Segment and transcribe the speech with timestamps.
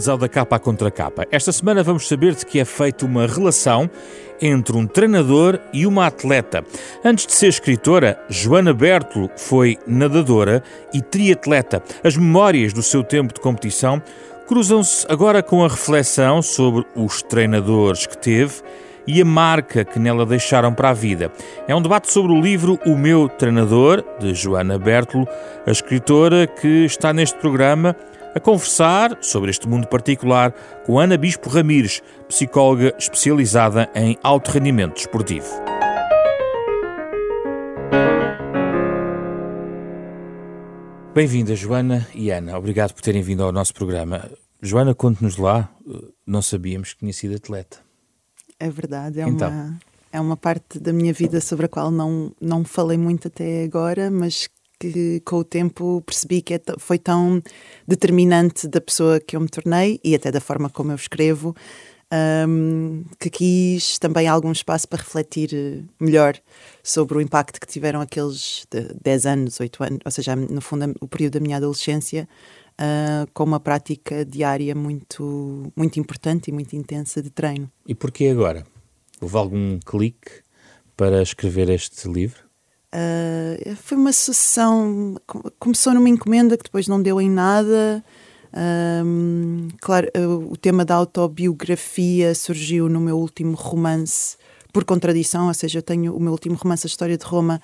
[0.00, 1.26] bem-vindos ao Da Capa à Contra Capa.
[1.30, 3.90] Esta semana vamos saber de que é feita uma relação
[4.40, 6.64] entre um treinador e uma atleta.
[7.04, 10.62] Antes de ser escritora, Joana Bertolo foi nadadora
[10.94, 11.82] e triatleta.
[12.02, 14.02] As memórias do seu tempo de competição
[14.46, 18.62] cruzam-se agora com a reflexão sobre os treinadores que teve
[19.06, 21.30] e a marca que nela deixaram para a vida.
[21.68, 25.26] É um debate sobre o livro O Meu Treinador, de Joana Bertolo,
[25.66, 27.94] a escritora que está neste programa
[28.34, 30.52] a conversar sobre este mundo particular
[30.84, 35.48] com Ana Bispo Ramires, psicóloga especializada em alto rendimento desportivo.
[41.12, 42.56] Bem-vinda, Joana e Ana.
[42.56, 44.30] Obrigado por terem vindo ao nosso programa.
[44.62, 45.68] Joana, conte-nos lá,
[46.24, 47.78] não sabíamos que tinha sido atleta.
[48.60, 49.50] É verdade, é, então.
[49.50, 49.78] uma,
[50.12, 54.08] é uma parte da minha vida sobre a qual não, não falei muito até agora,
[54.10, 54.48] mas
[54.80, 57.42] que com o tempo percebi que é foi tão
[57.86, 61.54] determinante da pessoa que eu me tornei e até da forma como eu escrevo,
[62.48, 66.34] um, que quis também algum espaço para refletir eh, melhor
[66.82, 68.66] sobre o impacto que tiveram aqueles
[69.00, 72.28] 10 anos, 8 anos, ou seja, no fundo, o período da minha adolescência,
[72.80, 77.70] uh, com uma prática diária muito, muito importante e muito intensa de treino.
[77.86, 78.66] E porquê agora?
[79.20, 80.42] Houve algum clique
[80.96, 82.49] para escrever este livro?
[82.92, 85.16] Uh, foi uma sucessão.
[85.58, 88.04] Começou numa encomenda que depois não deu em nada.
[89.04, 94.36] Um, claro, uh, o tema da autobiografia surgiu no meu último romance,
[94.72, 97.60] por contradição, ou seja, eu tenho o meu último romance, A História de Roma,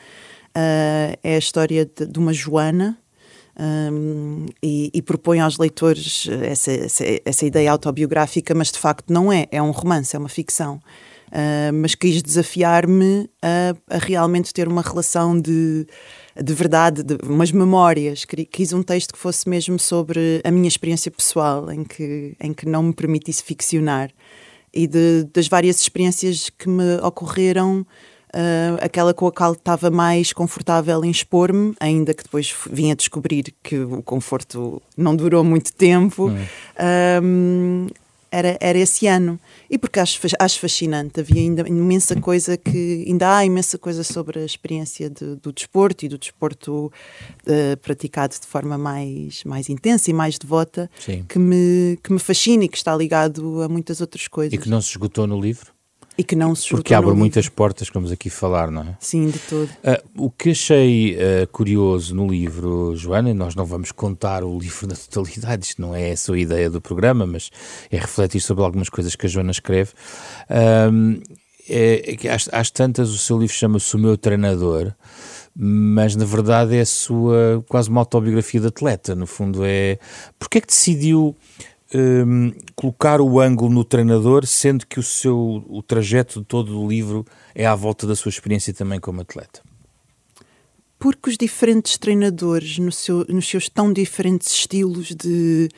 [0.51, 2.99] uh, é a história de, de uma Joana.
[3.59, 9.33] Um, e, e, propõe aos leitores essa, essa, essa ideia autobiográfica, mas de facto não
[9.33, 10.79] é, é um romance, é uma ficção.
[11.37, 15.87] Uh, mas quis desafiar-me a, a, realmente ter uma relação de,
[16.43, 18.25] de verdade, de umas memórias.
[18.25, 22.67] Quis um texto que fosse mesmo sobre a minha experiência pessoal, em que, em que
[22.67, 24.11] não me permitisse ficcionar.
[24.73, 30.33] E de, das várias experiências que me ocorreram, uh, aquela com a qual estava mais
[30.33, 35.71] confortável em expor-me, ainda que depois vim a descobrir que o conforto não durou muito
[35.71, 36.31] tempo.
[36.31, 36.47] Hum.
[36.81, 37.95] Uh,
[38.31, 39.39] era, era esse ano.
[39.71, 44.41] E porque acho, acho fascinante, havia ainda imensa coisa que, ainda há imensa coisa sobre
[44.41, 50.11] a experiência de, do desporto e do desporto uh, praticado de forma mais, mais intensa
[50.11, 50.91] e mais devota
[51.29, 54.53] que me, que me fascina e que está ligado a muitas outras coisas.
[54.53, 55.76] E que não se esgotou no livro?
[56.19, 58.97] E que não se Porque abre muitas portas, como vamos aqui falar, não é?
[59.01, 59.69] Sim, de todo.
[59.69, 64.87] Uh, o que achei uh, curioso no livro, Joana, nós não vamos contar o livro
[64.89, 67.51] na totalidade, isto não é essa a ideia do programa, mas
[67.91, 69.91] é refletir sobre algumas coisas que a Joana escreve.
[70.49, 71.21] Uh,
[71.69, 74.93] é, é, que às, às tantas o seu livro chama-se O Meu Treinador,
[75.55, 79.99] mas na verdade é a sua quase uma autobiografia de atleta, no fundo é...
[80.39, 81.37] Porquê é que decidiu
[81.95, 86.89] um, colocar o ângulo no treinador, sendo que o seu o trajeto de todo o
[86.89, 87.25] livro
[87.55, 89.63] é à volta da sua experiência também como atleta?
[90.99, 95.69] Porque os diferentes treinadores, no seu, nos seus tão diferentes estilos de,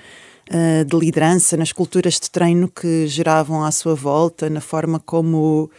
[0.51, 5.71] uh, de liderança, nas culturas de treino que geravam à sua volta, na forma como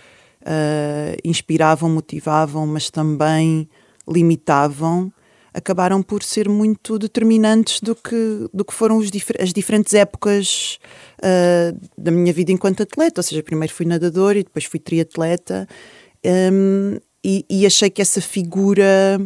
[0.41, 3.67] uh, inspiravam, motivavam, mas também
[4.07, 5.11] limitavam,
[5.53, 10.79] acabaram por ser muito determinantes do que, do que foram as diferentes épocas
[11.19, 13.19] uh, da minha vida enquanto atleta.
[13.19, 15.67] Ou seja, primeiro fui nadador e depois fui triatleta.
[16.25, 19.19] Um, e, e, achei que essa figura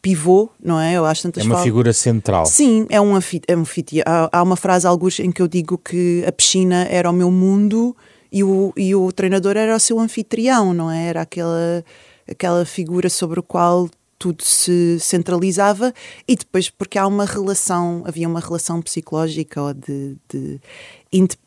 [0.00, 0.94] pivô, não é?
[0.94, 2.46] Eu acho tantas É uma figura central.
[2.46, 4.04] Sim, é um anfitrião.
[4.06, 7.12] É há, há uma frase, alguns, em que eu digo que a piscina era o
[7.12, 7.96] meu mundo
[8.32, 11.08] e o, e o treinador era o seu anfitrião, não é?
[11.08, 11.84] Era aquela,
[12.28, 13.88] aquela figura sobre o qual
[14.20, 15.94] tudo se centralizava
[16.28, 20.60] e depois porque há uma relação, havia uma relação psicológica ou de, de,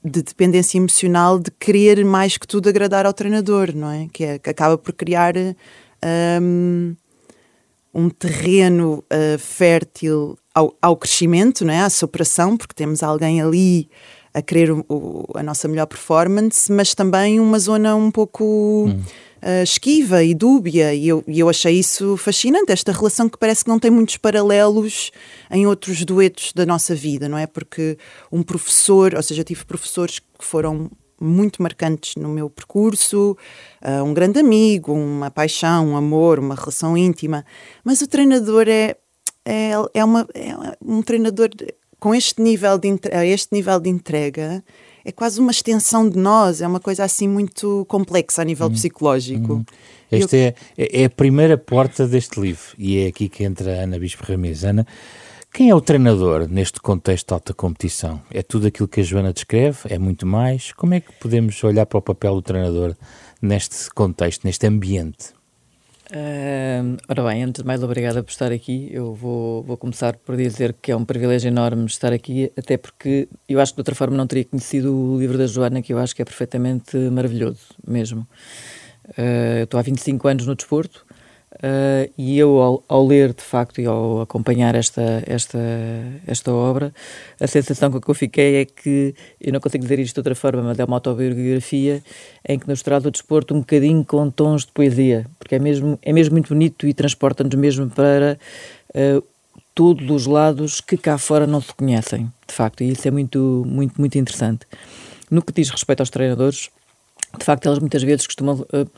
[0.03, 4.07] de, dependência emocional de querer mais que tudo agradar ao treinador, não é?
[4.11, 5.35] Que, é, que acaba por criar
[6.41, 6.95] um,
[7.93, 11.81] um terreno uh, fértil ao, ao, crescimento, não é?
[11.81, 13.87] à superação, porque temos alguém ali
[14.33, 18.87] a querer o, a nossa melhor performance, mas também uma zona um pouco.
[18.89, 18.99] Hum
[19.43, 23.63] uh, esquiva e dúbia, e eu, e eu achei isso fascinante, esta relação que parece
[23.63, 25.11] que não tem muitos paralelos
[25.51, 27.45] em outros duetos da nossa vida, não é?
[27.45, 27.97] Porque
[28.31, 33.37] um professor, ou seja, eu tive professores que foram muito marcantes no meu percurso,
[33.81, 37.45] uh, um grande amigo, uma paixão, um amor, uma relação íntima,
[37.83, 38.95] mas o treinador é,
[39.45, 41.49] é, é, uma, é um treinador
[41.99, 44.63] com este nível de, este nível de entrega
[45.05, 48.71] é quase uma extensão de nós, é uma coisa assim muito complexa a nível hum,
[48.71, 49.55] psicológico.
[49.55, 49.65] Hum.
[50.11, 50.53] Esta Eu...
[50.77, 54.23] é, é a primeira porta deste livro e é aqui que entra a Ana Bispo
[54.25, 54.63] Ramirez.
[54.63, 54.87] Ana,
[55.53, 58.21] Quem é o treinador neste contexto de alta competição?
[58.31, 59.79] É tudo aquilo que a Joana descreve?
[59.85, 60.71] É muito mais?
[60.71, 62.95] Como é que podemos olhar para o papel do treinador
[63.41, 65.33] neste contexto, neste ambiente?
[66.15, 68.87] Uh, ora bem, antes de mais, obrigada por estar aqui.
[68.91, 73.27] Eu vou, vou começar por dizer que é um privilégio enorme estar aqui, até porque
[73.49, 75.97] eu acho que de outra forma não teria conhecido o livro da Joana, que eu
[75.97, 78.27] acho que é perfeitamente maravilhoso mesmo.
[79.17, 81.03] Uh, eu estou há 25 anos no desporto
[81.55, 85.59] Uh, e eu, ao, ao, ler de facto e ao acompanhar esta, esta,
[86.25, 86.93] esta obra,
[87.39, 90.35] a sensação com que eu fiquei é que, eu não consigo dizer isto de outra
[90.35, 92.03] forma, mas é uma autobiografia
[92.47, 95.99] em que nos traz o desporto um bocadinho com tons de poesia, porque é mesmo,
[96.01, 98.39] é mesmo muito bonito e transporta-nos mesmo para
[98.95, 99.23] uh,
[99.75, 103.63] todos os lados que cá fora não se conhecem, de facto, e isso é muito,
[103.67, 104.65] muito, muito interessante.
[105.29, 106.69] No que diz respeito aos treinadores,
[107.37, 108.65] de facto, eles muitas vezes costumam.
[108.73, 108.89] Uh,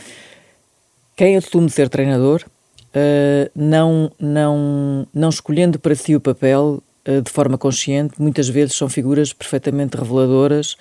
[1.16, 7.32] quem assume ser treinador, uh, não, não, não escolhendo para si o papel uh, de
[7.32, 10.76] forma consciente, muitas vezes são figuras perfeitamente reveladoras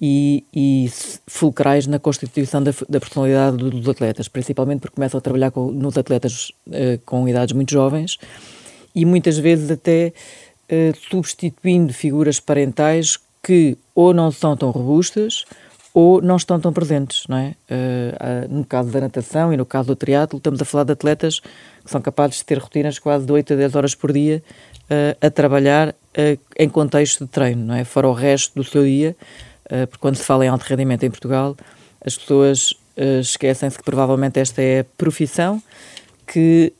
[0.00, 0.90] e, e
[1.26, 5.98] fulcrais na constituição da, da, personalidade dos atletas, principalmente porque começam a trabalhar com, nos
[5.98, 8.18] atletas uh, com idades muito jovens
[8.94, 10.12] e muitas vezes até
[11.10, 15.44] substituindo figuras parentais que ou não são tão robustas
[15.94, 17.54] ou não estão tão presentes, não é?
[17.70, 20.92] Uh, uh, no caso da natação e no caso do triatlo, estamos a falar de
[20.92, 24.42] atletas que são capazes de ter rotinas quase de 8 a 10 horas por dia
[24.90, 25.94] uh, a trabalhar
[26.56, 27.82] em contexto de treino, não é?
[27.82, 29.16] Fora o resto do seu dia,
[29.64, 31.56] porque quando se fala em alto rendimento em Portugal,
[32.06, 32.72] as pessoas
[33.20, 35.60] esquecem-se que provavelmente esta é a profissão
[36.24, 36.72] que,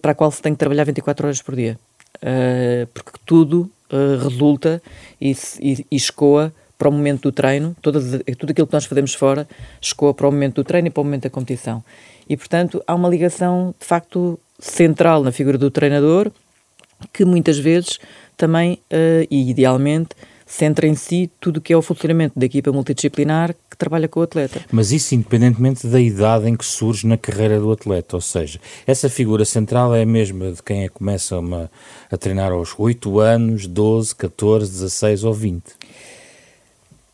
[0.00, 1.78] para a qual se tem que trabalhar 24 horas por dia,
[2.94, 3.70] porque tudo
[4.22, 4.80] resulta
[5.20, 6.50] e, e, e escoa
[6.84, 7.96] para o momento do treino, tudo
[8.50, 9.48] aquilo que nós fazemos fora
[9.80, 11.82] escoa para o momento do treino e para o momento da competição.
[12.28, 16.30] E, portanto, há uma ligação, de facto, central na figura do treinador,
[17.10, 17.98] que muitas vezes
[18.36, 20.10] também, uh, e idealmente,
[20.44, 24.20] centra em si tudo o que é o funcionamento da equipa multidisciplinar que trabalha com
[24.20, 24.60] o atleta.
[24.70, 29.08] Mas isso independentemente da idade em que surge na carreira do atleta, ou seja, essa
[29.08, 31.70] figura central é a mesma de quem começa uma,
[32.10, 35.62] a treinar aos 8 anos, 12, 14, 16 ou 20.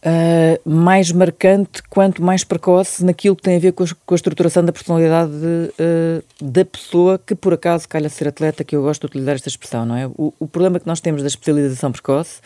[0.02, 4.16] Uh, mais marcante quanto mais precoce naquilo que tem a ver com a, com a
[4.16, 8.80] estruturação da personalidade de, uh, da pessoa que por acaso calha ser atleta, que eu
[8.80, 10.06] gosto de utilizar esta expressão, não é?
[10.06, 12.40] O, o, problema que nós temos da especialização precoce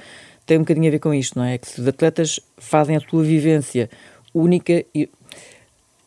[0.44, 1.54] tem um bocadinho a ver com isto, não é?
[1.54, 3.88] é que se os atletas fazem a sua vivência
[4.34, 5.08] única e,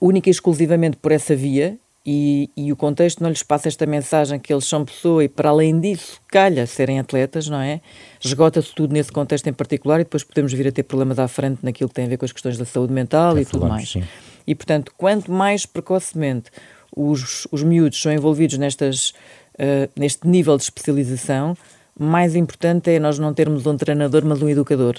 [0.02, 1.78] única e exclusivamente por essa via
[2.10, 5.50] e, e, o contexto não lhes passa esta mensagem que eles são pessoa e para
[5.50, 7.82] além disso calha serem atletas, não é?
[8.24, 11.60] Esgota-se tudo nesse contexto em particular e depois podemos vir a ter problemas à frente
[11.62, 13.92] naquilo que tem a ver com as questões da saúde mental Já e tudo mais.
[13.92, 14.04] Sim.
[14.48, 16.50] E portanto, quanto mais precocemente
[16.96, 19.10] os, os miúdos são envolvidos nestas,
[19.56, 21.58] uh, neste nível de especialização,
[22.00, 24.96] mais importante é nós não termos um treinador, mas um educador.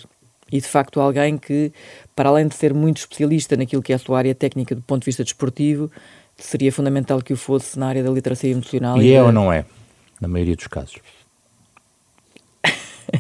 [0.53, 1.73] E de facto alguém que,
[2.15, 5.03] para além de ser muito especialista naquilo que é a sua área técnica do ponto
[5.03, 5.91] de vista desportivo,
[6.39, 9.01] seria fundamental que o fosse na área da literacia emocional.
[9.03, 9.27] E, e é da...
[9.27, 9.65] ou não é?
[10.21, 10.97] Na maioria dos casos.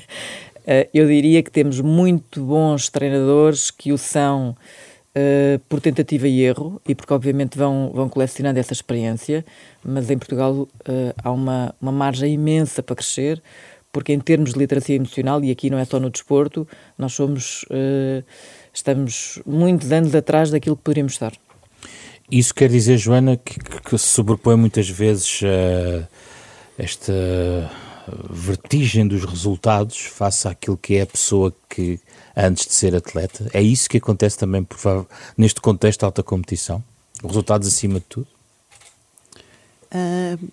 [0.70, 4.54] Eh, eu diria que temos muito bons treinadores que o são
[5.18, 9.44] uh, por tentativa e erro e porque obviamente vão, vão colecionando essa experiência,
[9.82, 10.68] mas em Portugal uh,
[11.22, 13.42] há uma, uma margem imensa para crescer,
[13.90, 17.62] porque em termos de literacia emocional, e aqui não é só no desporto, nós somos,
[17.64, 18.22] uh,
[18.72, 21.32] estamos muitos anos atrás daquilo que poderíamos estar.
[22.30, 26.06] Isso quer dizer, Joana, que, que se sobrepõe muitas vezes uh,
[26.76, 27.12] esta
[28.30, 32.00] vertigem dos resultados face àquilo que é a pessoa que
[32.36, 33.48] antes de ser atleta.
[33.52, 35.06] É isso que acontece também por favor,
[35.36, 36.82] neste contexto de alta competição?
[37.22, 38.28] Resultados acima de tudo?
[39.92, 40.48] Uh,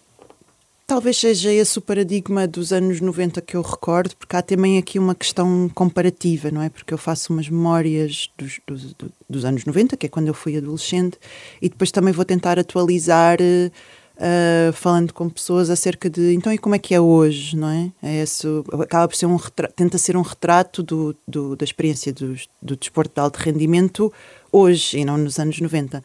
[0.88, 5.00] Talvez seja esse o paradigma dos anos 90 que eu recordo, porque há também aqui
[5.00, 6.70] uma questão comparativa, não é?
[6.70, 8.96] Porque eu faço umas memórias dos, dos,
[9.28, 11.18] dos anos 90, que é quando eu fui adolescente,
[11.60, 16.76] e depois também vou tentar atualizar, uh, falando com pessoas acerca de então e como
[16.76, 17.92] é que é hoje, não é?
[18.04, 18.46] é esse,
[18.80, 22.76] acaba por ser um retrato, tenta ser um retrato do, do, da experiência do, do
[22.76, 24.14] desporto de alto rendimento
[24.52, 26.04] hoje e não nos anos 90.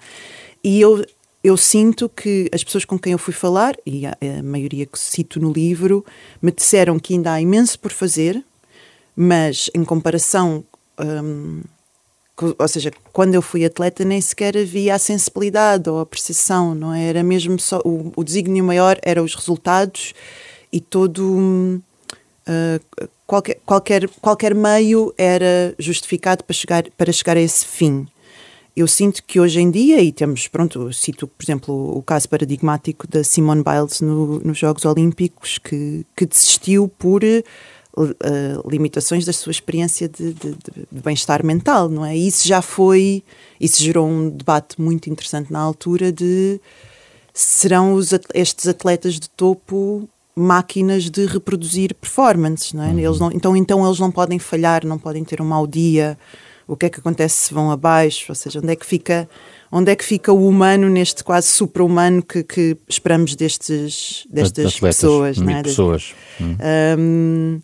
[0.65, 1.05] E eu
[1.43, 4.99] eu sinto que as pessoas com quem eu fui falar, e a, a maioria que
[4.99, 6.05] cito no livro,
[6.41, 8.45] me disseram que ainda há imenso por fazer,
[9.17, 10.65] mas em comparação.
[10.99, 11.63] Um,
[12.59, 16.93] ou seja, quando eu fui atleta nem sequer havia a sensibilidade ou a percepção, não
[16.93, 17.05] é?
[17.05, 17.81] Era mesmo só.
[17.85, 20.15] O, o desígnio maior era os resultados
[20.73, 21.83] e todo.
[22.49, 28.07] Uh, qualquer, qualquer, qualquer meio era justificado para chegar, para chegar a esse fim
[28.81, 33.07] eu sinto que hoje em dia, e temos, pronto, cito, por exemplo, o caso paradigmático
[33.07, 39.51] da Simone Biles no, nos Jogos Olímpicos, que, que desistiu por uh, limitações da sua
[39.51, 40.51] experiência de, de,
[40.91, 42.17] de bem-estar mental, não é?
[42.17, 43.23] E isso já foi,
[43.61, 46.61] isso gerou um debate muito interessante na altura de
[47.33, 52.89] serão os, estes atletas de topo máquinas de reproduzir performances, não é?
[52.89, 52.99] Uhum.
[52.99, 56.19] Eles não, então, então eles não podem falhar, não podem ter um mau dia.
[56.71, 58.27] O que é que acontece se vão abaixo?
[58.29, 59.29] Ou seja, onde é que fica,
[59.73, 64.81] onde é que fica o humano neste quase super-humano que, que, esperamos destes, destas Atletas,
[64.81, 65.63] pessoas, não é?
[65.65, 66.15] pessoas.
[66.39, 66.57] Uhum.
[66.99, 67.61] Um,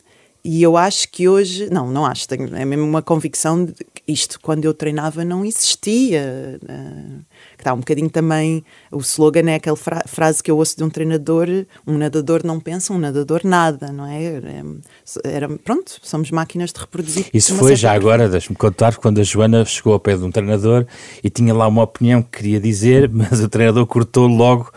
[0.48, 4.00] e eu acho que hoje, não, não acho, tenho, é mesmo uma convicção de que
[4.06, 6.60] isto, quando eu treinava, não existia.
[6.62, 7.24] Uh,
[7.56, 10.84] que está um bocadinho também, o slogan é aquela fra frase que eu ouço de
[10.84, 11.48] um treinador,
[11.84, 14.22] um nadador não pensa, um nadador nada, não é?
[14.22, 14.64] Era,
[15.24, 17.26] era pronto, somos máquinas de reproduzir.
[17.34, 20.86] Isso foi já agora, deixe-me contar, quando a Joana chegou ao pé de um treinador
[21.24, 24.70] e tinha lá uma opinião que queria dizer, mas o treinador cortou logo.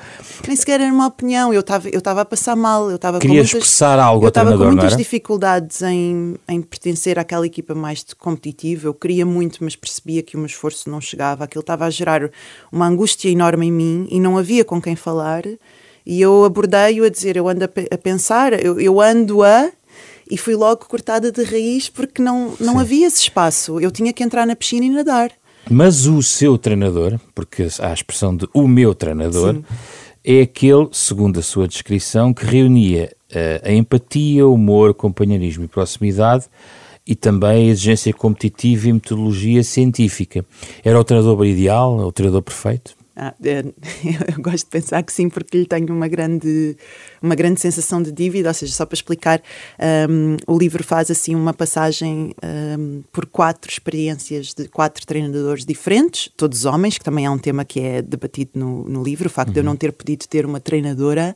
[0.48, 3.54] Nem sequer era uma opinião, eu estava eu a passar mal, eu estava Queria muitas,
[3.54, 8.94] expressar algo ao treinador, com muitas dificuldades em, em pertencer àquela equipa mais competitiva, eu
[8.94, 12.30] queria muito, mas percebia que o meu esforço não chegava, aquilo estava a gerar
[12.72, 15.44] uma angústia enorme em mim e não havia com quem falar.
[16.06, 19.70] E eu abordei-o a dizer: Eu ando a, a pensar, eu, eu, ando a.
[20.32, 23.80] E fui logo cortada de raiz porque não, não havia esse espaço.
[23.80, 25.32] Eu tinha que entrar na piscina e nadar.
[25.70, 29.64] Mas o seu treinador, porque há a expressão de o meu treinador, Sim.
[30.24, 35.64] É aquele, segundo a sua descrição, que reunia uh, a empatia, o humor, o companheirismo
[35.64, 36.46] e proximidade
[37.08, 40.46] e também a exigência competitiva e metodologia científica.
[40.84, 42.99] Era o treinador ideal, o treinador perfeito?
[43.22, 43.60] Ah, é,
[44.34, 46.78] eu gosto de pensar que sim, porque lhe tenho uma grande,
[47.22, 48.48] uma grande sensação de dívida.
[48.48, 49.42] Ou seja, só para explicar,
[50.10, 56.32] um, o livro faz assim uma passagem um, por quatro experiências de quatro treinadores diferentes,
[56.38, 59.50] todos homens, que também é um tema que é debatido no, no livro, o facto
[59.50, 59.54] uhum.
[59.54, 61.36] de eu não ter podido ter uma treinadora.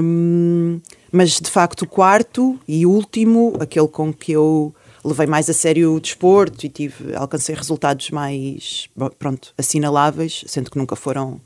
[0.00, 0.80] Um,
[1.10, 4.72] mas de facto o quarto e último, aquele com que eu
[5.08, 8.88] levei mais a sério o desporto e tive, alcancei resultados mais,
[9.18, 11.40] pronto, assinaláveis, sendo que nunca foram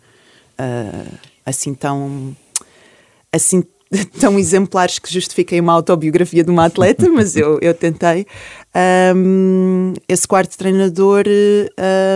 [0.59, 2.37] uh, assim tão
[3.33, 3.64] assim
[4.21, 8.26] tão exemplares que justifiquem uma autobiografia de uma atleta, mas eu, eu tentei.
[9.14, 11.25] Um, esse quarto treinador,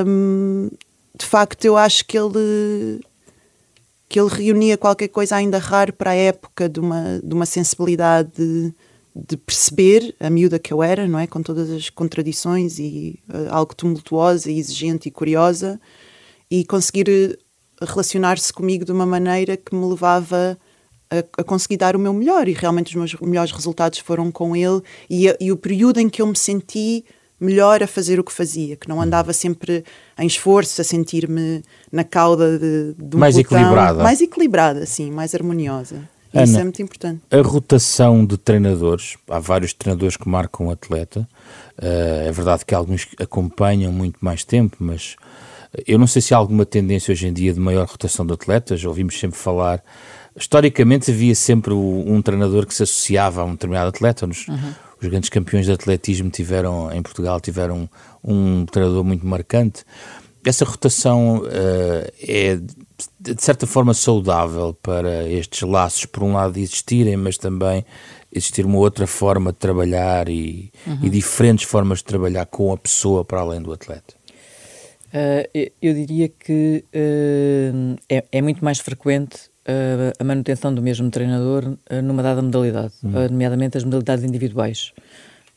[0.06, 0.70] um,
[1.18, 3.00] de facto, eu acho que ele
[4.08, 8.72] que ele reunia qualquer coisa ainda raro para a época de uma, de uma sensibilidade
[9.28, 11.26] de, perceber a miúda que eu era, não é?
[11.26, 15.80] Com todas as contradições e uh, algo tumultuosa e exigente e curiosa
[16.50, 17.37] e conseguir eh,
[17.85, 20.56] relacionar-se comigo de uma maneira que me levava
[21.11, 24.54] a, a, conseguir dar o meu melhor e realmente os meus melhores resultados foram com
[24.54, 24.80] ele
[25.11, 27.04] e, e o período em que eu me senti
[27.40, 29.85] melhor a fazer o que fazia, que não andava sempre
[30.18, 35.35] em esforço, a sentir-me na cauda de, de um mais equilibrada, mais equilibrada, sim, mais
[35.35, 36.08] harmoniosa.
[36.36, 37.20] Ana, isso é muito importante.
[37.30, 41.28] A rotação de treinadores, há vários treinadores que marcam o atleta.
[41.78, 45.16] Uh, é verdade que alguns acompanham muito mais tempo, mas
[45.86, 48.84] eu não sei se há alguma tendência hoje em dia de maior rotação de atletas.
[48.84, 49.82] Ouvimos sempre falar.
[50.34, 54.26] Historicamente havia sempre um treinador que se associava a um determinado atleta.
[54.26, 57.88] Nos, uhum os grandes campeões de atletismo tiveram, em Portugal, tiveram
[58.24, 59.84] um treinador muito marcante.
[60.46, 62.56] Essa rotação uh, é,
[63.20, 67.84] de certa forma, saudável para estes laços, por um lado, existirem, mas também
[68.32, 71.00] existir uma outra forma de trabalhar e, uhum.
[71.02, 74.14] e diferentes formas de trabalhar com a pessoa para além do atleta.
[75.06, 79.50] Uh, eu diria que uh, é, é, muito mais frequente
[80.16, 83.10] a manutenção do mesmo treinador numa dada modalidade, uhum.
[83.30, 84.92] Nomeadamente as modalidades individuais.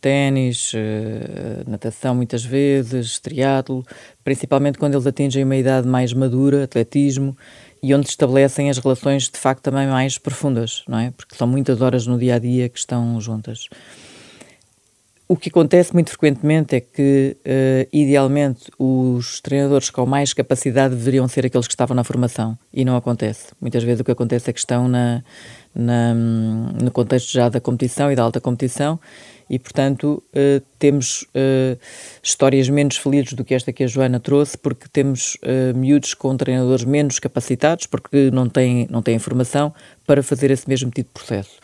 [0.01, 3.85] Ténis, eh, natação muitas vezes, triatlo,
[4.23, 7.35] principalmente quando eles atingem uma idade mais madura, atletismo,
[7.81, 11.11] e onde se estabelecem as relações de facto também mais profundas, não é?
[11.11, 13.67] Porque são muitas horas no dia a dia que estão juntas.
[15.31, 21.27] O que acontece muito frequentemente é que, uh, idealmente, os treinadores com mais capacidade deveriam
[21.27, 23.49] ser aqueles que estavam na formação e não acontece.
[23.61, 25.23] Muitas vezes o que acontece é que estão na,
[25.73, 28.99] na no contexto já da competição e da alta competição
[29.49, 31.77] e, portanto, uh, temos uh,
[32.21, 36.37] histórias menos felizes do que esta que a Joana trouxe, porque temos uh, miúdos com
[36.37, 39.73] treinadores menos capacitados, porque não têm, não têm formação
[40.05, 41.59] para fazer esse mesmo tipo de processo.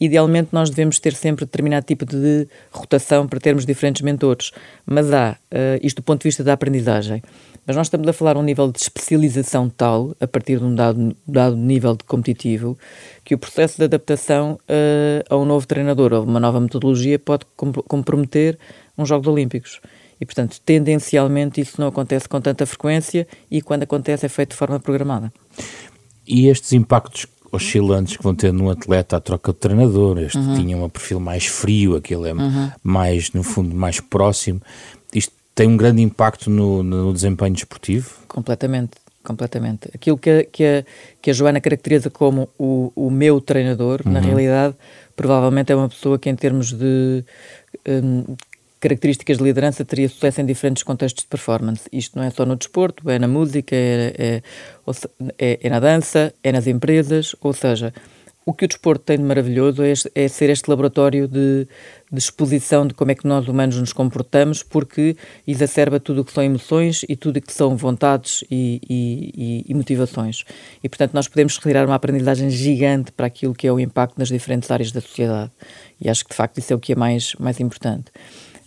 [0.00, 4.52] Idealmente nós devemos ter sempre determinado tipo de rotação para termos diferentes mentores,
[4.86, 5.36] mas há,
[5.82, 7.20] isto do ponto de vista da aprendizagem,
[7.68, 11.14] mas nós estamos a falar um nível de especialização tal, a partir de um dado,
[11.26, 12.78] dado nível de competitivo,
[13.22, 17.44] que o processo de adaptação uh, a um novo treinador ou uma nova metodologia pode
[17.86, 18.58] comprometer
[18.96, 19.82] uns Jogos Olímpicos.
[20.18, 24.56] E, portanto, tendencialmente isso não acontece com tanta frequência e quando acontece é feito de
[24.56, 25.30] forma programada.
[26.26, 30.54] E estes impactos oscilantes que vão ter num atleta a troca de treinador, este uhum.
[30.54, 32.70] tinha um perfil mais frio, aquele é uhum.
[32.82, 34.60] mais, no fundo, mais próximo.
[35.58, 38.14] Tem um grande impacto no, no desempenho desportivo?
[38.28, 38.92] Completamente,
[39.24, 39.90] completamente.
[39.92, 40.84] Aquilo que a, que a,
[41.20, 44.12] que a Joana caracteriza como o, o meu treinador, uhum.
[44.12, 44.76] na realidade,
[45.16, 47.24] provavelmente é uma pessoa que, em termos de
[47.88, 48.36] um,
[48.78, 51.88] características de liderança, teria sucesso em diferentes contextos de performance.
[51.92, 54.42] Isto não é só no desporto, é na música, é, é,
[55.40, 57.92] é, é na dança, é nas empresas, ou seja,
[58.48, 61.68] o que o desporto tem de maravilhoso é, é ser este laboratório de,
[62.10, 65.14] de, exposição de como é que nós humanos nos comportamos, porque
[65.46, 69.74] exacerba tudo o que são emoções e tudo o que são vontades e, e, e,
[69.74, 70.44] motivações.
[70.82, 74.28] E, portanto, nós podemos retirar uma aprendizagem gigante para aquilo que é o impacto nas
[74.28, 75.50] diferentes áreas da sociedade.
[76.00, 78.06] E acho que, de facto, isso é o que é mais, mais importante.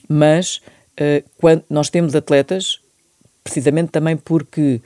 [0.07, 0.57] Mas,
[0.99, 2.79] uh, quando nós temos atletas,
[3.43, 4.79] precisamente também porque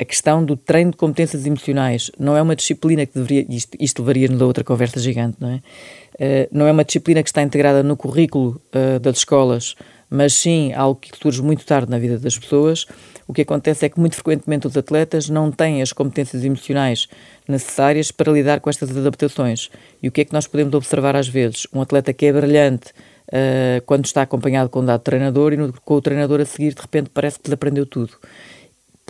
[0.00, 4.00] a questão do treino de competências emocionais não é uma disciplina que deveria, isto, isto
[4.00, 5.56] levaria-nos a outra conversa gigante, não é?
[5.56, 9.74] Uh, não é uma disciplina que está integrada no currículo uh, das escolas,
[10.08, 12.86] mas sim algo que surge muito tarde na vida das pessoas.
[13.28, 17.06] O que acontece é que muito frequentemente os atletas não têm as competências emocionais
[17.46, 19.70] necessárias para lidar com estas adaptações.
[20.02, 21.66] E o que é que nós podemos observar às vezes?
[21.74, 22.88] Um atleta que é brilhante
[23.28, 26.74] uh, quando está acompanhado com um dado treinador e no, com o treinador a seguir
[26.74, 28.12] de repente parece que desaprendeu tudo.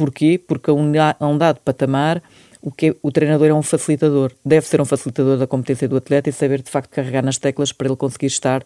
[0.01, 0.39] Porquê?
[0.39, 2.23] Porque a um, dado patamar
[2.63, 5.95] o que é, o treinador é um facilitador, deve ser um facilitador da competência do
[5.95, 8.65] atleta e saber de facto carregar nas teclas para ele conseguir estar,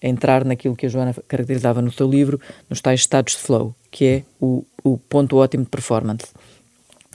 [0.00, 4.04] entrar naquilo que a Joana caracterizava no seu livro, nos tais estados de flow, que
[4.04, 6.26] é o, o ponto ótimo de performance.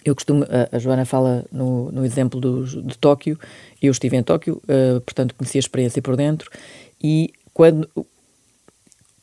[0.03, 3.39] Eu costumo, a, a Joana fala no, no exemplo do, de Tóquio,
[3.82, 6.51] eu estive em Tóquio, uh, portanto conheci a experiência por dentro,
[7.01, 7.88] e quando,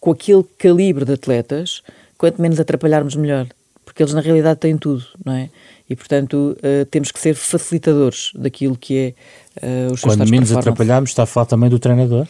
[0.00, 1.82] com aquele calibre de atletas,
[2.17, 3.47] quanto menos atrapalharmos melhor
[3.84, 5.50] porque eles na realidade têm tudo, não é?
[5.88, 9.14] E portanto uh, temos que ser facilitadores daquilo que
[9.60, 12.26] é uh, os seus Quando menos atrapalharmos, está a falar também do treinador?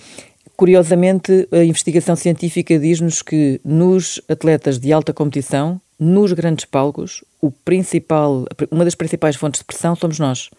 [0.56, 7.50] Curiosamente, a investigação científica diz-nos que nos atletas de alta competição, nos grandes palcos, o
[7.50, 10.50] principal, uma das principais fontes de pressão somos nós.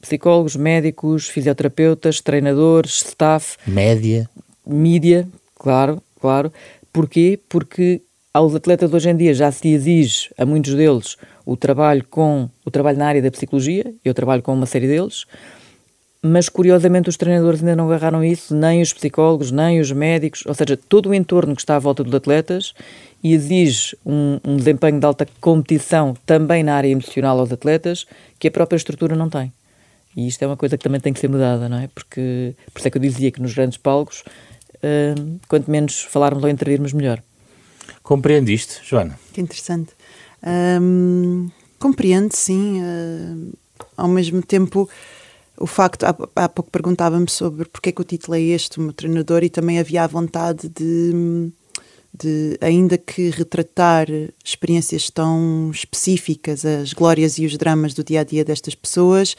[0.00, 3.56] Psicólogos, médicos, fisioterapeutas, treinadores, staff.
[3.66, 4.28] Média.
[4.66, 6.52] Mídia, claro, claro.
[6.92, 7.38] Porquê?
[7.48, 8.02] Porque
[8.38, 12.70] aos atletas hoje em dia já se exige, a muitos deles, o trabalho com o
[12.70, 15.24] trabalho na área da psicologia, eu trabalho com uma série deles,
[16.22, 20.54] mas curiosamente os treinadores ainda não agarraram isso, nem os psicólogos, nem os médicos, ou
[20.54, 22.74] seja, todo o entorno que está à volta dos atletas
[23.24, 28.06] e exige um, um desempenho de alta competição também na área emocional aos atletas
[28.38, 29.52] que a própria estrutura não tem.
[30.16, 31.88] E isto é uma coisa que também tem que ser mudada, não é?
[31.88, 34.22] Porque, por isso é que eu dizia que nos grandes palcos,
[34.76, 37.20] uh, quanto menos falarmos ou intervirmos, melhor.
[38.02, 39.18] Compreende isto, Joana?
[39.32, 39.90] Que interessante.
[40.80, 42.80] Um, compreendo, sim.
[42.80, 43.52] Uh,
[43.96, 44.88] ao mesmo tempo,
[45.58, 48.82] o facto, há, há pouco perguntava-me sobre porque é que o título é este, o
[48.82, 51.50] meu treinador, e também havia a vontade de,
[52.14, 54.06] de, ainda que retratar
[54.44, 59.36] experiências tão específicas, as glórias e os dramas do dia a dia destas pessoas,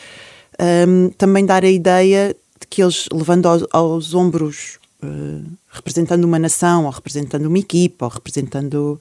[0.87, 6.39] um, também dar a ideia de que eles, levando aos, aos ombros uh, representando uma
[6.39, 8.99] nação, ou representando uma equipa, ou representando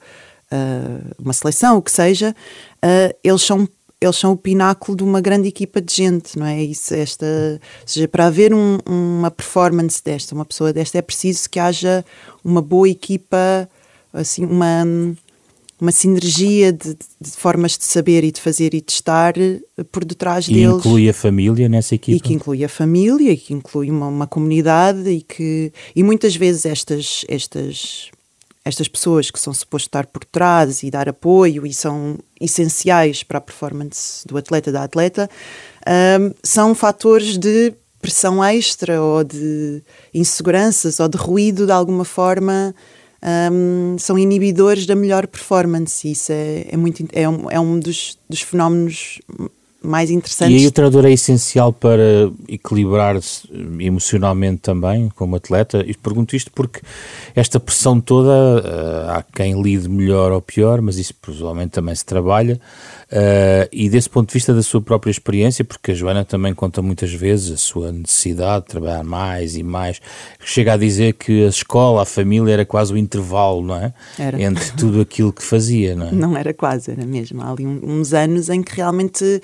[0.51, 2.35] uh, uma seleção, o que seja,
[2.83, 3.67] uh, eles são
[4.01, 6.63] eles são o pináculo de uma grande equipa de gente, não é?
[6.63, 11.49] Isso, esta, ou seja, para haver um, uma performance desta, uma pessoa desta, é preciso
[11.49, 12.05] que haja
[12.41, 13.69] uma boa equipa,
[14.13, 14.85] assim, uma,
[15.79, 19.61] uma sinergia de, de, formas de saber e de fazer e de estar eh,
[19.91, 20.77] por detrás e deles.
[20.77, 22.17] inclui a família nessa equipa?
[22.17, 26.35] E que inclui a família, e que inclui uma, uma comunidade e que e muitas
[26.35, 28.09] vezes estas, estas,
[28.65, 33.37] estas pessoas que são supostas estar por trás e dar apoio e são essenciais para
[33.37, 35.29] a performance do atleta, da atleta,
[36.19, 39.81] um, são fatores de pressão extra ou de
[40.13, 42.73] inseguranças ou de ruído de alguma forma
[43.51, 46.09] um, são inibidores da melhor performance.
[46.09, 49.19] Isso é, é, muito, é, um, é um dos, dos fenómenos
[49.81, 50.55] mais interessantes.
[50.55, 53.47] E aí o treinador é essencial para equilibrar-se
[53.79, 55.83] emocionalmente também como atleta?
[55.87, 56.81] E pergunto isto porque
[57.33, 62.05] esta pressão toda, uh, há quem lide melhor ou pior, mas isso provavelmente também se
[62.05, 62.59] trabalha.
[63.11, 66.81] Uh, e desse ponto de vista da sua própria experiência, porque a Joana também conta
[66.81, 70.01] muitas vezes a sua necessidade de trabalhar mais e mais,
[70.43, 73.93] chega a dizer que a escola, a família era quase o intervalo, não é?
[74.17, 74.41] Era.
[74.41, 76.11] Entre tudo aquilo que fazia, não é?
[76.11, 77.41] Não era quase, era mesmo.
[77.41, 79.41] Há ali uns anos em que realmente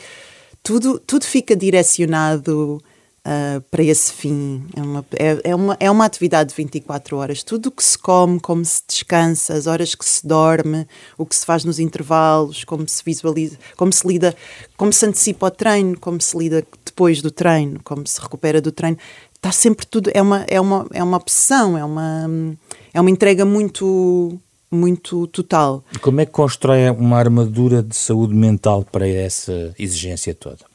[0.66, 2.82] tudo, tudo fica direcionado
[3.24, 4.66] uh, para esse fim.
[4.76, 7.44] É uma, é, é, uma, é uma atividade de 24 horas.
[7.44, 10.88] Tudo o que se come, como se descansa, as horas que se dorme,
[11.20, 14.36] o que se faz nos intervalos, como se visualiza, como se lida,
[14.76, 18.72] como se antecipa o treino, como se lida depois do treino, como se recupera do
[18.72, 18.98] treino.
[19.36, 22.28] Está sempre tudo, é uma, é uma, é uma obsessão, é uma,
[22.92, 24.40] é uma entrega muito
[24.72, 25.84] muito total.
[26.02, 30.66] Como é que constrói uma armadura de saúde mental para essa exigência toda?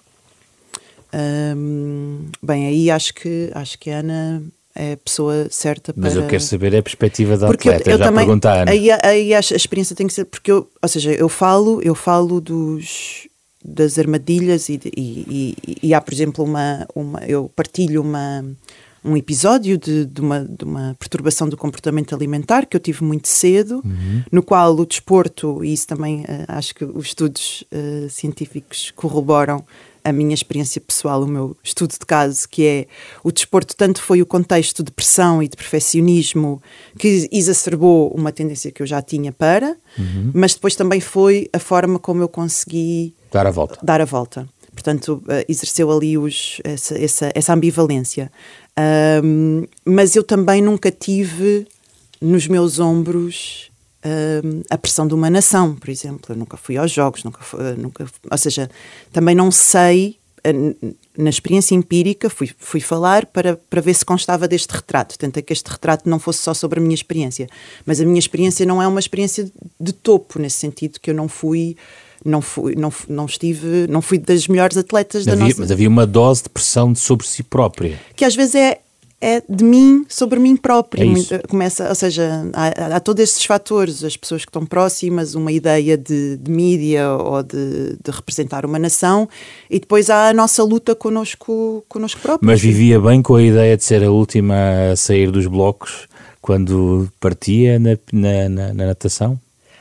[2.40, 4.42] bem, aí acho que, acho que a Ana
[4.74, 6.02] é a pessoa certa para...
[6.02, 8.70] Mas eu quero saber a perspectiva da porque atleta, eu, eu já também, Ana.
[8.70, 12.40] Aí, aí a experiência tem que ser, porque eu, ou seja, eu falo, eu falo
[12.40, 13.28] dos,
[13.64, 18.44] das armadilhas e, e, e, e há, por exemplo, uma, uma, eu partilho uma,
[19.04, 23.28] um episódio de, de, uma, de uma perturbação do comportamento alimentar que eu tive muito
[23.28, 24.22] cedo, uhum.
[24.30, 29.64] no qual o desporto, e isso também uh, acho que os estudos uh, científicos corroboram,
[30.04, 32.86] a minha experiência pessoal, o meu estudo de caso, que é
[33.22, 36.62] o desporto tanto foi o contexto de pressão e de perfeccionismo
[36.98, 40.30] que exacerbou uma tendência que eu já tinha para, uhum.
[40.34, 43.78] mas depois também foi a forma como eu consegui dar a volta.
[43.82, 44.48] Dar a volta.
[44.72, 48.30] Portanto, uh, exerceu ali os, essa, essa, essa ambivalência.
[49.22, 51.66] Um, mas eu também nunca tive
[52.20, 53.70] nos meus ombros
[54.04, 56.32] uh, a pressão de uma nação, por exemplo.
[56.32, 58.70] Eu nunca fui aos jogos, nunca, fui, nunca ou seja,
[59.12, 64.46] também não sei, uh, na experiência empírica, fui, fui falar para, para ver se constava
[64.46, 65.18] deste retrato.
[65.18, 67.48] Tentei que este retrato não fosse só sobre a minha experiência,
[67.84, 71.28] mas a minha experiência não é uma experiência de topo, nesse sentido que eu não
[71.28, 71.76] fui
[72.24, 75.60] não fui, não, não estive, não fui das melhores atletas havia, da nossa.
[75.60, 77.98] Mas havia uma dose de pressão sobre si própria.
[78.14, 78.80] Que às vezes é
[79.20, 81.14] é de mim sobre mim próprio.
[81.30, 85.52] É Começa, ou seja, há, há, todos estes fatores, as pessoas que estão próximas, uma
[85.52, 89.28] ideia de, de mídia ou de, de, representar uma nação,
[89.68, 92.46] e depois há a nossa luta connosco, connosco próprio.
[92.46, 94.54] Mas vivia bem com a ideia de ser a última
[94.92, 96.08] a sair dos blocos
[96.40, 99.38] quando partia na, na, na, na natação?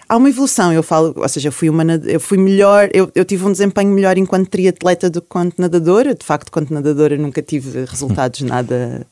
[0.09, 3.23] Há uma evolução, eu falo, ou seja, eu fui, uma, eu fui melhor, eu, eu
[3.23, 7.41] tive um desempenho melhor enquanto triatleta do que quanto nadadora, de facto, quanto nadadora nunca
[7.41, 9.05] tive resultados nada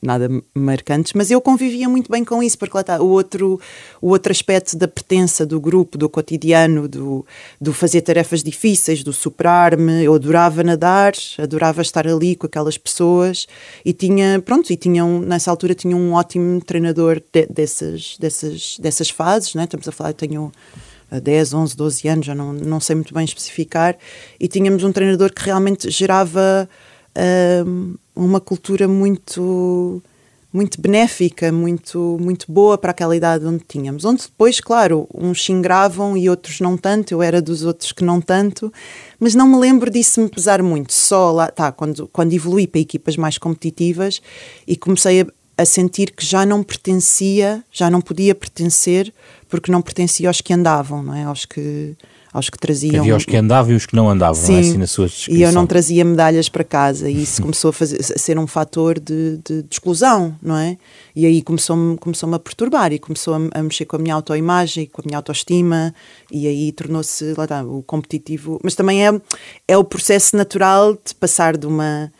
[0.00, 3.60] nada marcantes, mas eu convivia muito bem com isso, porque lá está o outro,
[4.00, 7.26] o outro aspecto da pertença do grupo, do cotidiano, do,
[7.60, 10.04] do fazer tarefas difíceis, do superar-me.
[10.04, 13.46] Eu adorava nadar, adorava estar ali com aquelas pessoas
[13.84, 18.76] e tinha, pronto, e tinha um, nessa altura tinha um ótimo treinador de, dessas, dessas,
[18.80, 19.64] dessas fases, né?
[19.64, 20.52] estamos a falar, eu tenho
[21.10, 23.96] 10, 11, 12 anos, já não, não sei muito bem especificar,
[24.38, 26.68] e tínhamos um treinador que realmente gerava
[28.18, 30.02] uma cultura muito
[30.50, 34.04] muito benéfica, muito muito boa para aquela idade onde tínhamos.
[34.04, 38.20] Onde depois, claro, uns xingravam e outros não tanto, eu era dos outros que não
[38.20, 38.72] tanto,
[39.20, 40.92] mas não me lembro disso me pesar muito.
[40.92, 44.20] Só lá, tá, quando, quando evolui para equipas mais competitivas
[44.66, 45.26] e comecei a,
[45.58, 49.12] a sentir que já não pertencia, já não podia pertencer,
[49.48, 51.24] porque não pertencia aos que andavam, não é?
[51.24, 51.94] Aos que
[52.32, 53.00] aos que traziam.
[53.00, 54.60] Havia os que andavam e os que não andavam, Sim, não é?
[54.60, 55.40] assim na sua descrição.
[55.40, 58.46] E eu não trazia medalhas para casa e isso começou a, fazer, a ser um
[58.46, 60.76] fator de, de, de, exclusão, não é?
[61.14, 64.86] E aí começou-me começou a perturbar e começou a, a, mexer com a minha autoimagem,
[64.86, 65.94] com a minha autoestima
[66.30, 68.60] e aí tornou-se, lá está, o competitivo.
[68.62, 69.20] Mas também é,
[69.66, 72.10] é o processo natural de passar de uma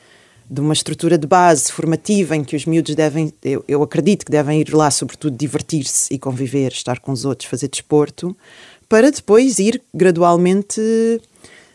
[0.50, 4.32] de uma estrutura de base formativa em que os miúdos devem, eu, eu acredito que
[4.32, 8.34] devem ir lá, sobretudo, divertir-se e conviver, estar com os outros, fazer desporto,
[8.88, 10.80] para depois ir gradualmente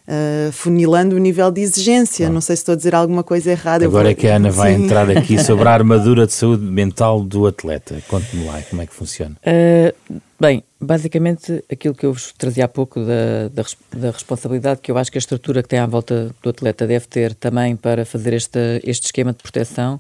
[0.08, 2.30] uh, funilando o nível de exigência.
[2.30, 3.86] Não sei se estou a dizer alguma coisa errada.
[3.86, 4.12] Agora vou...
[4.12, 4.86] é que a Ana vai Sim.
[4.86, 8.02] entrar aqui sobre a armadura de saúde mental do atleta.
[8.08, 9.36] Conte-me lá como é que funciona.
[9.46, 13.64] Uh, bem, basicamente aquilo que eu vos trazia há pouco da, da,
[13.96, 17.08] da, responsabilidade que eu acho que a estrutura que tem à volta do atleta deve
[17.08, 20.00] ter também para fazer este, este esquema de proteção,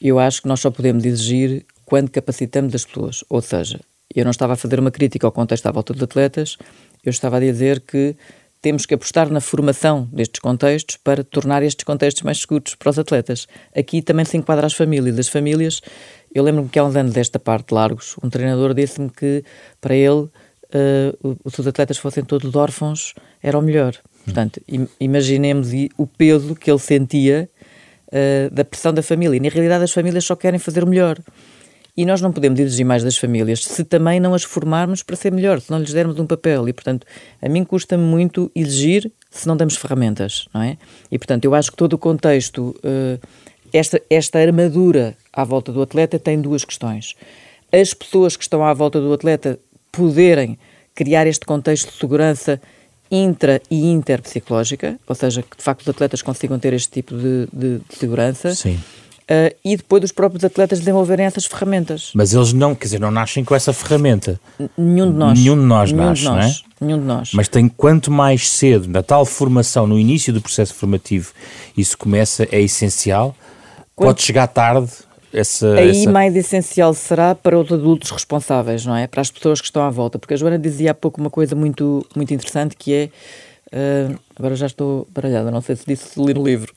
[0.00, 3.24] eu acho que nós só podemos exigir quando capacitamos as pessoas.
[3.30, 3.80] Ou seja,
[4.20, 6.56] eu não estava a fazer uma crítica ao contexto à volta dos atletas,
[7.04, 8.16] eu estava a dizer que
[8.60, 12.98] temos que apostar na formação destes contextos para tornar estes contextos mais seguros para os
[12.98, 13.46] atletas.
[13.76, 15.18] Aqui também se enquadra as famílias.
[15.18, 15.80] As famílias,
[16.34, 19.44] eu lembro-me que há uns anos desta parte de Largos, um treinador disse-me que
[19.80, 23.94] para ele, uh, os atletas fossem todos órfãos, era o melhor.
[24.24, 24.60] Portanto,
[24.98, 27.48] imaginemos o peso que ele sentia
[28.08, 29.36] uh, da pressão da família.
[29.36, 31.18] E na realidade as famílias só querem fazer o melhor.
[31.96, 35.32] E nós não podemos exigir mais das famílias se também não as formarmos para ser
[35.32, 36.68] melhor, se não lhes dermos um papel.
[36.68, 37.06] E, portanto,
[37.40, 40.76] a mim custa-me muito exigir se não damos ferramentas, não é?
[41.10, 43.26] E, portanto, eu acho que todo o contexto, uh,
[43.72, 47.14] esta, esta armadura à volta do atleta tem duas questões.
[47.72, 49.58] As pessoas que estão à volta do atleta
[49.90, 50.58] poderem
[50.94, 52.60] criar este contexto de segurança
[53.10, 57.46] intra e interpsicológica, ou seja, que de facto os atletas consigam ter este tipo de,
[57.52, 58.54] de, de segurança.
[58.54, 58.78] Sim.
[59.28, 62.12] Uh, e depois dos próprios atletas desenvolverem essas ferramentas.
[62.14, 64.38] Mas eles não, quer dizer, não nascem com essa ferramenta.
[64.78, 65.38] Nenhum de nós.
[65.40, 66.36] Nenhum de nós Nenhum nasce, de nós.
[66.36, 66.54] não é?
[66.80, 67.30] Nenhum de nós.
[67.34, 71.32] Mas tem quanto mais cedo, na tal formação, no início do processo formativo,
[71.76, 73.34] isso começa, é essencial.
[73.96, 74.90] Quanto- Pode chegar tarde.
[75.32, 79.08] Essa, Aí essa- mais essencial será para os adultos responsáveis, não é?
[79.08, 80.20] Para as pessoas que estão à volta.
[80.20, 83.08] Porque a Joana dizia há pouco uma coisa muito, muito interessante que é.
[83.72, 86.72] Ah, agora já estou baralhada, não sei se disse se ler o livro,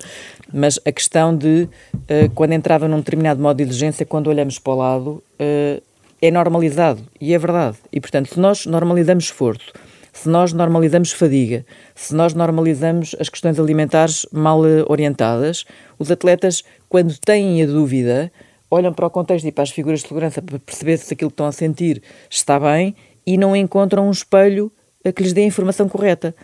[0.52, 4.74] mas a questão de ah, quando entrava num determinado modo de diligência, quando olhamos para
[4.74, 5.82] o lado, ah,
[6.22, 7.02] é normalizado.
[7.20, 7.78] E é verdade.
[7.92, 9.72] E portanto, se nós normalizamos esforço,
[10.12, 15.66] se nós normalizamos fadiga, se nós normalizamos as questões alimentares mal orientadas,
[15.98, 18.32] os atletas, quando têm a dúvida,
[18.70, 21.34] olham para o contexto e para as figuras de segurança para perceber se aquilo que
[21.36, 24.70] estão a sentir está bem e não encontram um espelho
[25.16, 26.36] que lhes dê a informação correta.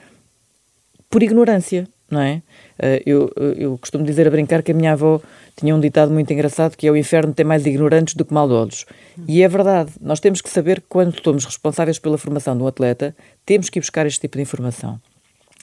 [1.15, 2.41] Por ignorância, não é?
[2.77, 5.21] Eh, Eu, eu costumo dizer a brincar que a minha avó
[5.55, 8.85] tinha um ditado muito engraçado que é o inferno tem mais ignorantes do que maldosos.
[9.25, 9.91] E é verdade.
[10.01, 13.79] Nós temos que saber que quando somos responsáveis pela formação de um atleta, temos que
[13.79, 14.99] ir buscar este tipo de informação.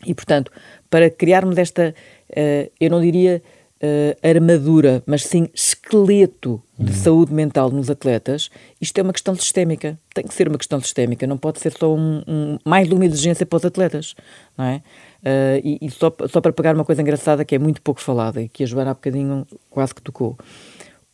[0.06, 0.50] E, portanto,
[0.88, 1.94] para criarmos esta,
[2.34, 3.42] eh, eu não diria
[3.84, 8.48] eh, armadura, mas sim esqueleto de saúde mental nos atletas,
[8.80, 9.98] isto é uma questão sistémica.
[10.14, 13.44] Tem que ser uma questão sistémica, não pode ser só um, um- mais uma exigência
[13.44, 14.14] para os atletas,
[14.56, 14.82] não é?
[15.24, 18.42] Eh, e e só, só para pegar uma coisa engraçada que é muito pouco falada
[18.42, 20.36] e que a Joana há bocadinho quase que tocou.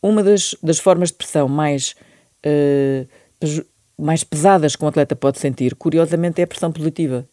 [0.02, 1.94] Uma das, das formas de pressão mais,
[3.38, 3.64] pejo-
[3.98, 7.26] mais pesadas que um atleta pode sentir, curiosamente, é a pressão positiva.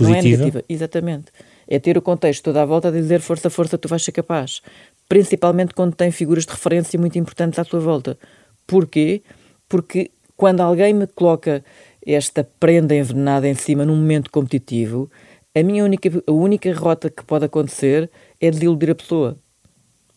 [0.00, 0.38] Não é Positiva?
[0.44, 0.64] negativa.
[0.68, 1.26] Exatamente.
[1.68, 4.60] É ter o contexto toda à volta a dizer força, força, tu vais ser capaz.
[5.08, 8.18] Principalmente quando tem figuras de referência muito importantes à tua volta.
[8.66, 9.22] Porquê?
[9.68, 11.64] Porque quando alguém me coloca
[12.06, 15.10] esta prenda envenenada em cima num momento competitivo,
[15.54, 18.10] a minha única, a única rota que pode acontecer
[18.40, 19.38] é desiludir a pessoa.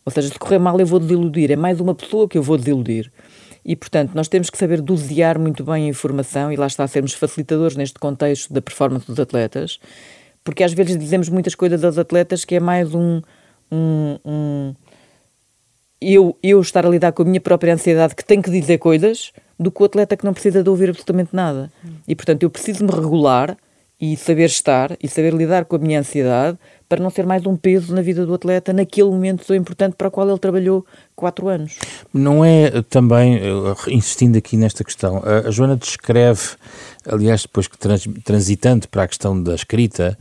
[0.06, 1.52] Ou seja, se correr mal eu vou desiludir.
[1.52, 3.12] É mais uma pessoa que eu vou desiludir.
[3.66, 7.14] E, portanto, nós temos que saber dosear muito bem a informação e lá está, sermos
[7.14, 9.80] facilitadores neste contexto da performance dos atletas,
[10.44, 13.22] porque às vezes dizemos muitas coisas aos atletas que é mais um.
[13.72, 14.74] um, um
[16.00, 19.32] eu, eu estar a lidar com a minha própria ansiedade que tenho que dizer coisas
[19.60, 21.72] do que o atleta que não precisa de ouvir absolutamente nada.
[22.08, 23.58] E, portanto, eu preciso me regular
[24.00, 27.56] e saber estar e saber lidar com a minha ansiedade para não ser mais um
[27.56, 31.48] peso na vida do atleta naquele momento tão importante para o qual ele trabalhou quatro
[31.48, 31.78] anos.
[32.14, 36.42] Não é eh, também, eh, insistindo aqui nesta questão, a, Joana descreve,
[37.08, 40.18] aliás, depois que trans, transitando para a questão da escrita,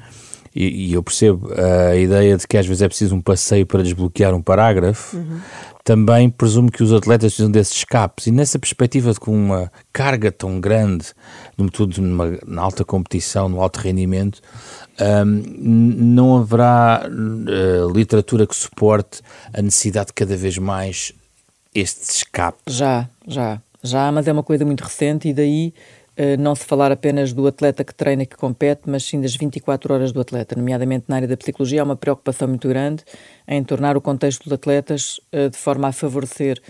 [0.55, 3.83] e, e eu percebo a ideia de que às vezes é preciso um passeio para
[3.83, 5.19] desbloquear um parágrafo,
[5.85, 8.27] também presumo que os atletas precisam desses escapes.
[8.27, 11.09] E nessa perspectiva de com uma carga tão grande,
[11.57, 14.41] sobretudo numa, na alta competição, no alto rendimento,
[14.99, 19.21] n- não haverá eh, literatura que suporte
[19.53, 21.13] a necessidade de cada vez mais
[21.75, 22.59] este escape.
[22.67, 25.75] Já, já, já, mas é uma coisa muito recente e daí
[26.39, 29.93] não se falar apenas do atleta que treina e que compete, mas sim das 24
[29.93, 33.03] horas do atleta, nomeadamente na área da psicologia, há uma preocupação muito grande
[33.49, 36.61] em tornar o contexto dos atletas eh, de forma a favorecer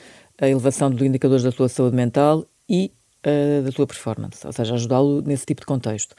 [0.41, 4.75] a elevação dos indicadores da sua saúde mental e eh, da sua performance, ou seja,
[4.75, 6.15] ajudá-lo nesse tipo de contexto.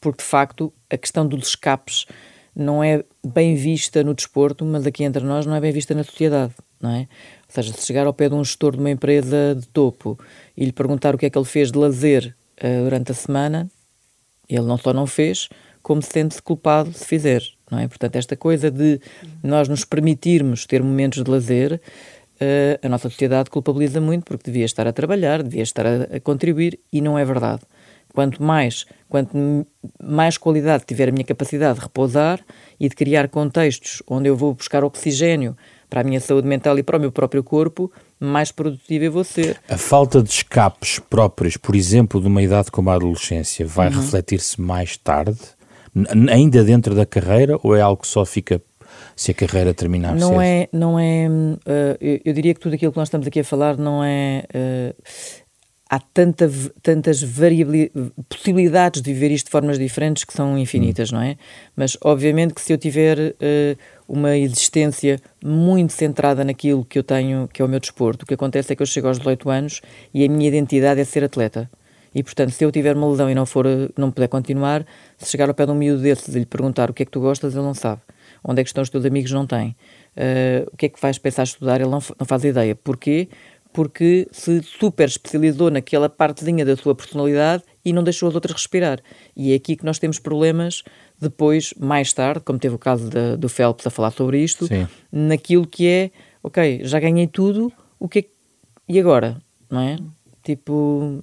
[0.00, 2.06] Porque, de facto, a questão dos escapes
[2.54, 6.02] não é bem vista no desporto, mas aqui entre nós não é bem vista na
[6.02, 7.00] sociedade, não é?
[7.00, 7.06] Ou
[7.48, 10.18] seja, se chegar ao pé de um gestor de uma empresa de topo
[10.56, 13.70] e lhe perguntar o que é que ele fez de lazer eh, durante a semana,
[14.48, 15.48] ele não só não fez,
[15.82, 17.88] como se sente-se culpado se fizer, não é?
[17.88, 19.00] Portanto, esta coisa de
[19.42, 21.80] nós nos permitirmos ter momentos de lazer,
[22.40, 26.20] eh, a nossa sociedade culpabiliza muito porque devia estar a trabalhar, devia estar a, a
[26.20, 27.62] contribuir e não é verdade.
[28.14, 29.66] Quanto mais, quanto
[30.02, 32.40] mais qualidade tiver a minha capacidade de repousar
[32.80, 35.56] e de criar contextos onde eu vou buscar oxigênio
[35.88, 39.24] para a minha saúde mental e para o meu próprio corpo, mais produtivo eu vou
[39.24, 39.58] ser.
[39.68, 44.00] A falta de escapes próprios, por exemplo, de uma idade como a adolescência, vai Uhum.
[44.00, 45.38] refletir-se mais tarde,
[46.30, 48.60] ainda dentro da carreira, ou é algo que só fica
[49.16, 50.40] se a carreira terminar Não cedo?
[50.42, 53.44] é, não é, uh, eu, eu diria que tudo aquilo que nós estamos aqui a
[53.44, 55.02] falar não é, uh,
[55.88, 56.50] há tanta,
[56.82, 57.24] tantas
[58.28, 61.36] possibilidades de viver isto de formas diferentes que são infinitas, não é?
[61.74, 67.48] Mas obviamente que se eu tiver uh, uma existência muito centrada naquilo que eu tenho,
[67.48, 69.80] que é o meu desporto, o que acontece é que eu chego aos 18 anos
[70.12, 71.70] e a minha identidade é ser atleta.
[72.14, 74.84] E, portanto, se eu tiver uma lesão e não, for, não puder continuar,
[75.18, 77.12] se chegar ao pé de um miúdo desses e lhe perguntar o que é que
[77.12, 78.00] tu gostas, ele não sabe.
[78.42, 79.76] Onde é que estão os teus amigos, não tem.
[80.16, 82.74] Uh, o que é que vais pensar estudar, ele não, não faz ideia.
[82.74, 83.28] Porquê?
[83.72, 89.00] Porque se super especializou naquela partezinha da sua personalidade e não deixou as outras respirar.
[89.36, 90.82] E é aqui que nós temos problemas
[91.20, 94.86] depois, mais tarde, como teve o caso da, do Phelps a falar sobre isto, Sim.
[95.10, 96.10] naquilo que é,
[96.42, 98.24] ok, já ganhei tudo, o que é,
[98.88, 99.40] e agora?
[99.70, 99.96] Não é?
[100.42, 101.20] Tipo,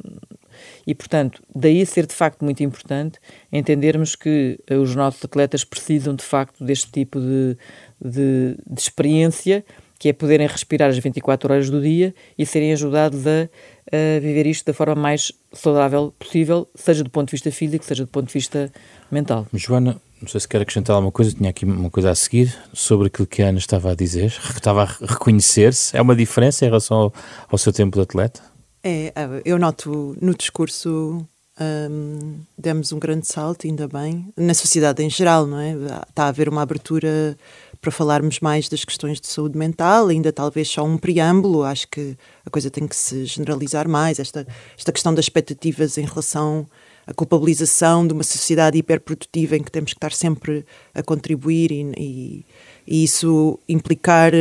[0.86, 3.19] e, portanto, daí ser de facto muito importante
[3.51, 7.58] entendermos que eh, os nossos atletas precisam de facto deste tipo de,
[7.99, 9.65] de, de experiência,
[10.06, 13.50] que é poderem respirar as 24 horas do dia e serem ajudados a,
[13.91, 18.06] a, viver isto da forma mais saudável possível, seja do ponto de vista físico, seja
[18.06, 18.72] do ponto de vista
[19.10, 19.48] mental.
[19.52, 23.08] Joana, não sei se quer acrescentar alguma coisa, tinha aqui uma coisa a seguir sobre
[23.08, 25.98] aquilo que a Ana estava a dizer, estava a reconhecer-se.
[25.98, 27.13] É uma diferença em relação ao,
[27.50, 28.44] ao seu tempo de atleta?
[28.84, 29.12] É,
[29.44, 31.26] eu noto no discurso
[31.60, 35.74] um, demos um grande salto, ainda bem, na sociedade em geral, não é?
[36.10, 37.38] Está a haver uma abertura
[37.86, 42.17] para falarmos mais das questões de saúde mental, ainda talvez só um preâmbulo, acho que
[42.43, 46.65] a coisa tem que se generalizar mais, esta, esta questão das expectativas em relação
[47.06, 51.91] à culpabilização de uma sociedade hiperprodutiva em que temos que estar sempre a contribuir e,
[51.95, 52.45] e,
[52.88, 54.32] e isso implicar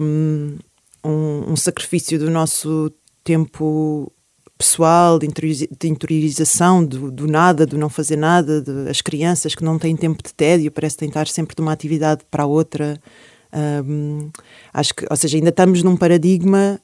[0.00, 0.58] um,
[1.04, 2.92] um, um sacrifício do nosso
[3.24, 4.12] tempo
[4.62, 5.26] pessoal, de,
[5.88, 10.22] interiorização do, do, nada, do não fazer nada, de, as crianças que não têm tempo
[10.22, 12.96] de tédio, parece tentar sempre de uma atividade para outra.
[13.52, 14.30] Um,
[14.72, 16.80] acho que, ou seja, ainda estamos num paradigma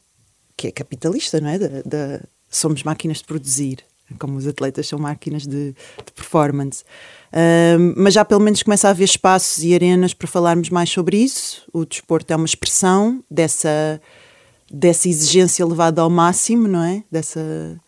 [0.57, 1.59] que é capitalista, não é?
[1.59, 3.79] Da, somos máquinas de produzir,
[4.19, 6.83] como os atletas são máquinas de, de performance.
[7.33, 11.17] Um, mas já pelo menos começa a haver espaços e arenas para falarmos mais sobre
[11.17, 11.63] isso.
[11.73, 14.01] O desporto é uma expressão dessa
[14.71, 17.03] dessa exigência levada ao máximo, não é?
[17.11, 17.81] Dessa,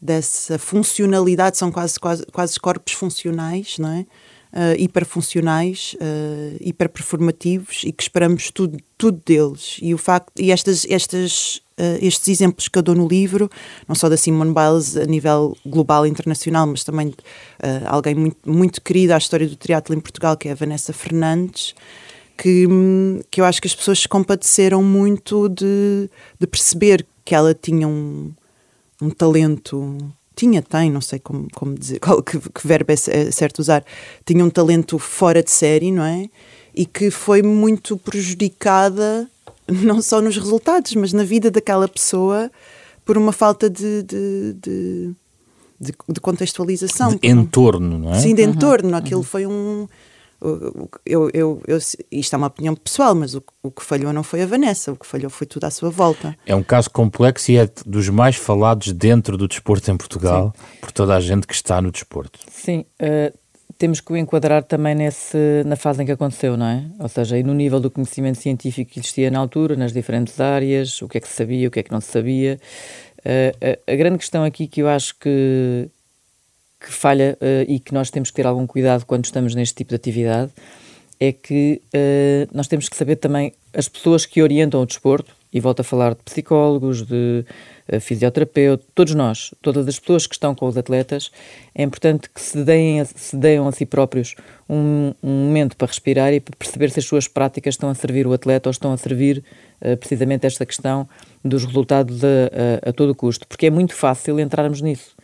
[0.00, 4.06] dessa funcionalidade, são quase, quase, quase corpos funcionais, não é?
[4.52, 9.76] Uh, hiperfuncionais, uh, hiperperformativos e que esperamos tudo, tudo deles.
[9.80, 13.48] E, o facto, e estas, estas, uh, estes exemplos que eu dou no livro,
[13.86, 17.14] não só da Simone Biles a nível global e internacional, mas também uh,
[17.86, 21.72] alguém muito, muito querido à história do teatro em Portugal, que é a Vanessa Fernandes,
[22.40, 22.66] que,
[23.30, 27.86] que eu acho que as pessoas se compadeceram muito de, de perceber que ela tinha
[27.86, 28.32] um,
[29.00, 29.98] um talento
[30.34, 33.84] tinha, tem, não sei como, como dizer, qual, que, que verbo é, é certo usar,
[34.24, 36.30] tinha um talento fora de série, não é?
[36.74, 39.28] E que foi muito prejudicada,
[39.68, 42.50] não só nos resultados, mas na vida daquela pessoa,
[43.04, 45.14] por uma falta de, de, de,
[45.78, 47.16] de, de contextualização.
[47.16, 48.18] De entorno, não é?
[48.18, 48.50] Sim, de uhum.
[48.50, 48.96] entorno.
[48.96, 49.24] Aquilo uhum.
[49.24, 49.86] foi um
[51.04, 51.78] eu, eu, eu,
[52.10, 54.96] isto é uma opinião pessoal, mas o, o, que falhou não foi a Vanessa, o
[54.96, 56.36] que falhou foi tudo à sua volta.
[56.46, 60.78] É um caso complexo e é dos mais falados dentro do desporto em Portugal, Sim.
[60.80, 62.40] por toda a gente que está no desporto.
[62.50, 63.38] Sim, uh,
[63.76, 66.84] temos que o enquadrar também nesse, na fase em que aconteceu, não é?
[66.98, 71.00] Ou seja, e no nível do conhecimento científico que existia na altura, nas diferentes áreas,
[71.02, 72.58] o que é que se sabia, o que é que não se sabia.
[73.18, 75.88] Uh, a, a grande questão aqui que eu acho que,
[76.80, 79.90] que falha uh, e que nós temos que ter algum cuidado quando estamos neste tipo
[79.90, 80.50] de atividade
[81.18, 85.58] é que uh, nós temos que saber também as pessoas que orientam o desporto, e
[85.58, 87.44] volto a falar de psicólogos, de
[87.92, 91.30] uh, fisioterapeuta, todos nós, todas as pessoas que estão com os atletas,
[91.74, 94.36] é importante que se deem, se deem a si próprios
[94.68, 98.26] um, um, momento para respirar e para perceber se as suas práticas estão a servir
[98.26, 99.42] o atleta ou estão a servir
[99.80, 101.08] uh, precisamente esta questão
[101.44, 105.16] dos resultados a, a, a todo custo, porque é muito fácil entrarmos nisso.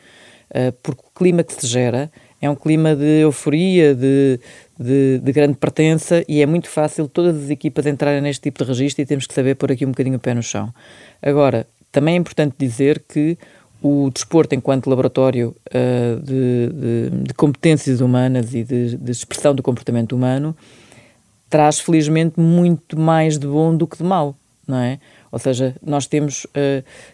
[0.51, 4.39] Eh, porque o clima que se gera é um clima de euforia, de,
[4.79, 8.69] de, de, grande pertença e é muito fácil todas as equipas entrarem neste tipo de
[8.69, 10.73] registro e temos que saber pôr aqui um bocadinho o pé no chão.
[11.23, 13.39] Agora, também é importante dizer que
[13.83, 19.63] o desporto enquanto laboratório uh, de, de, de, competências humanas e de, de, expressão do
[19.63, 20.57] comportamento humano
[21.49, 24.99] traz felizmente muito mais de bom do que de mau, não é?
[25.31, 26.49] Ou seja, nós temos uh,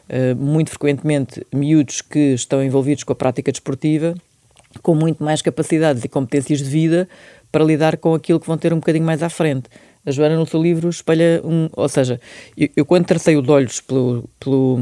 [0.09, 4.15] uh, muito frequentemente miúdos que estão envolvidos com a prática desportiva
[4.81, 7.09] com muito mais capacidades e competências de vida
[7.51, 9.69] para lidar com aquilo que vão ter um bocadinho mais à frente.
[10.07, 11.69] A Joana, no seu livro, espelha um.
[11.75, 12.21] Ou seja,
[12.57, 14.79] eu, eu quando tracei os olhos pelo, pelo,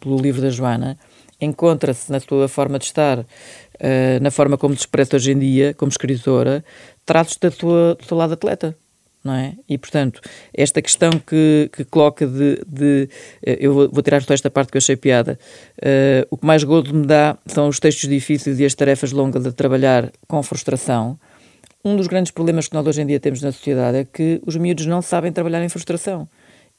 [0.00, 0.98] pelo livro da Joana,
[1.40, 3.24] encontra-se na sua forma de estar, uh,
[4.20, 6.64] na forma como se expressa hoje em dia, como escritora,
[7.06, 8.76] traços da tua, do seu lado atleta
[9.22, 9.54] não é?
[9.68, 10.20] E, portanto,
[10.54, 13.08] esta questão que, que coloca de, de
[13.44, 15.38] eh, eu vou, tirar só esta parte que eu achei piada,
[15.78, 19.42] uh, o que mais gozo me dá são os textos difíceis e as tarefas longas
[19.42, 21.18] de trabalhar com frustração.
[21.84, 24.56] Um dos grandes problemas que nós hoje em dia temos na sociedade é que os
[24.56, 26.28] miúdos não sabem trabalhar em frustração.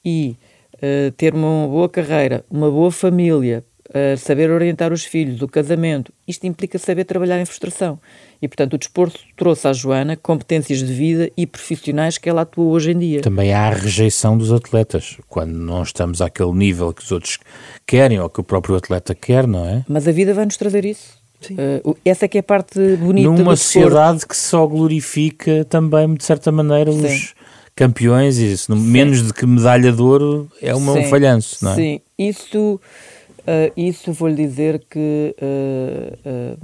[0.04, 0.38] E
[0.76, 6.14] uh, ter uma boa carreira, uma boa família, uh, saber orientar os filhos, o casamento,
[6.28, 8.00] isto implica saber trabalhar em frustração.
[8.42, 12.66] E, portanto, o desporto trouxe à Joana competências de vida e profissionais que ela atua
[12.66, 13.22] hoje em dia.
[13.22, 17.38] Também há a rejeição dos atletas, quando não estamos àquele nível que os outros
[17.86, 19.84] querem ou que o próprio atleta quer, não é?
[19.90, 21.20] Mas a vida vai-nos trazer isso.
[21.52, 26.24] Uh, essa é que é a parte bonita Numa sociedade que só glorifica também, de
[26.24, 27.06] certa maneira, Sim.
[27.06, 27.34] os
[27.76, 31.76] campeões, isso, menos de que medalha de ouro é uma, um falhanço, não é?
[31.76, 36.58] Sim, isso, uh, isso vou-lhe dizer que uh,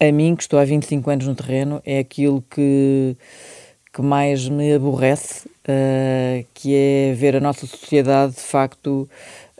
[0.00, 3.16] a mim, que estou há 25 anos no terreno, é aquilo que,
[3.92, 5.48] que mais me aborrece,
[6.54, 9.08] que é ver a nossa sociedade, de facto,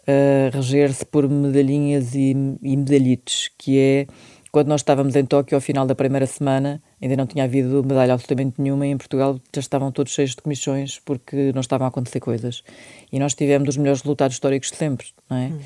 [0.00, 2.30] uh, reger-se por medalhinhas e,
[2.62, 4.06] e medalhites, que é
[4.50, 8.14] quando nós estávamos em Tóquio ao final da primeira semana, ainda não tinha havido medalha
[8.14, 11.88] absolutamente nenhuma e em Portugal já estavam todos cheios de comissões porque não estavam a
[11.88, 12.64] acontecer coisas.
[13.12, 15.46] E nós tivemos os melhores resultados históricos de sempre, não é?
[15.46, 15.60] Hum.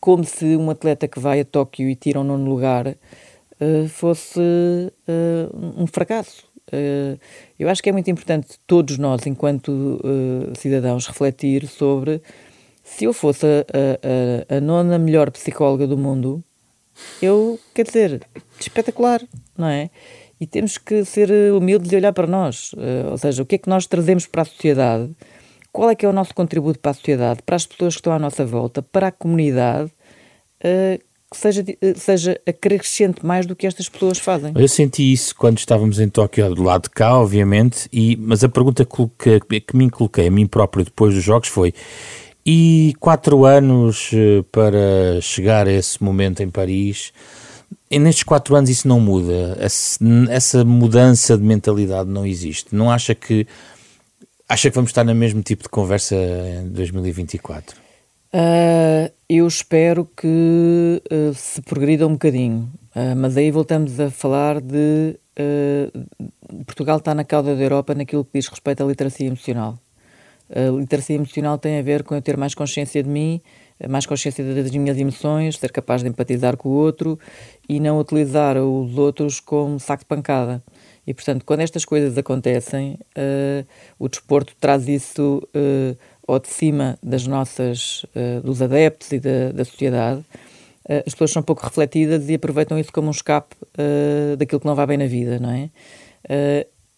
[0.00, 2.96] Como se um atleta que vai a Tóquio e tira um nono lugar
[3.64, 6.44] uh, fosse uh, um fracasso.
[6.72, 7.18] Uh,
[7.58, 10.00] eu acho que é muito importante todos nós, enquanto
[10.56, 12.20] cidadãos, refletir sobre
[12.82, 16.42] se eu fosse a, a, a, nona melhor psicóloga do mundo,
[17.22, 18.26] eu, quer dizer,
[18.60, 19.22] espetacular,
[19.56, 19.90] não é?
[20.38, 22.72] E temos que ser humildes e olhar para nós.
[23.10, 25.10] Ou seja, o que é que nós trazemos para a sociedade?
[25.72, 28.12] Qual é que é o nosso contributo para a sociedade, para as pessoas que estão
[28.12, 29.90] à nossa volta, para a comunidade,
[31.36, 34.52] seja, uh, seja acrescente mais do que estas pessoas fazem?
[34.56, 38.48] Eu senti isso quando estávamos em Tóquio, do lado de cá, obviamente, e, mas a
[38.48, 41.74] pergunta que, que, que me coloquei a mim próprio depois dos jogos foi
[42.46, 47.12] e quatro anos eh, para chegar a esse momento em Paris.
[47.90, 49.56] E nestes quatro anos isso não muda.
[50.28, 52.74] Essa mudança de mentalidade não existe.
[52.74, 53.46] Não acha que
[54.48, 57.83] acha que vamos estar no mesmo tipo de conversa em 2024?
[58.34, 64.60] Uh, eu espero que uh, se progrida um bocadinho, uh, mas aí voltamos a falar
[64.60, 65.16] de
[66.66, 69.78] Portugal está na cauda da Europa naquilo que diz respeito à literacia emocional.
[70.48, 73.40] A literacia emocional tem a ver com eu ter mais consciência de mim,
[73.88, 77.18] mais consciência das minhas emoções, ser capaz de empatizar com o outro
[77.68, 80.62] e não utilizar os outros como saco de pancada.
[81.04, 82.96] E, portanto, quando estas coisas acontecem,
[83.98, 85.42] o desporto traz isso
[86.26, 90.20] ao de cima das nossas, uh, dos adeptos e da, da sociedade.
[90.84, 93.56] Uh, as pessoas são pouco refletidas e aproveitam isso como um escape
[94.38, 95.70] daquilo que não vai bem na vida, não é?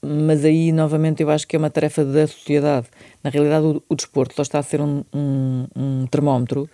[0.03, 2.87] mas aí, novamente, eu acho que é uma tarefa da sociedade.
[3.25, 6.69] Na realidade, o, o desporto só está a ser um, um, um termómetro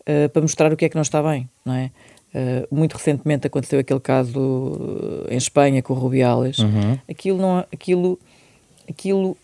[0.00, 1.90] uh, para mostrar o que é que não está bem, não é?
[2.70, 6.58] Muito recentemente aconteceu aquele caso em Espanha com o Rubiales.
[6.60, 6.98] Uhum.
[7.06, 8.18] Aquilo, não, aquilo,
[8.88, 9.36] aquilo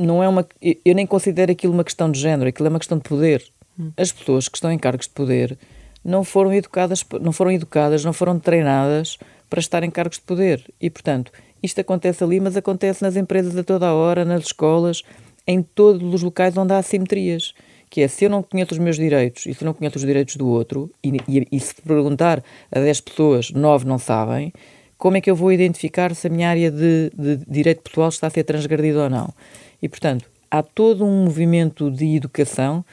[0.00, 0.46] não é uma.
[0.84, 3.44] Eu nem considero aquilo uma questão de género, aquilo é uma questão de poder.
[3.78, 3.92] Uhum.
[3.96, 5.58] As pessoas que estão em cargos de poder
[6.02, 10.64] não foram educadas, não foram educadas, não foram treinadas para estar em cargos de poder.
[10.80, 11.30] E, portanto,
[11.62, 15.02] isto acontece ali, mas acontece nas empresas a toda a hora, nas escolas,
[15.46, 17.52] em todos os locais onde há assimetrias.
[17.90, 20.06] Que é, se eu não conheço os meus direitos e se eu não conheço os
[20.06, 24.52] direitos do outro, e, e, e se perguntar a 10 pessoas, 9 não sabem,
[24.96, 28.28] como é que eu vou identificar se a minha área de, de direito pessoal está
[28.28, 29.34] a ser transgredida ou não?
[29.82, 32.84] E, portanto, há todo um movimento de educação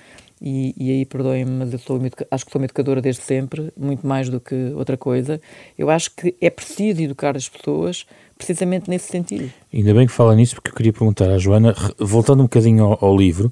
[0.41, 4.05] e, e, aí perdoem-me, mas eu sou acho que sou uma educadora desde sempre, muito
[4.05, 5.41] mais do que outra coisa.
[5.75, 8.05] Eu acho que é preciso educar as pessoas
[8.37, 9.51] precisamente nesse sentido.
[9.73, 13.05] Ainda bem que fala nisso, porque eu queria perguntar à Joana, voltando um bocadinho ao,
[13.05, 13.51] ao livro,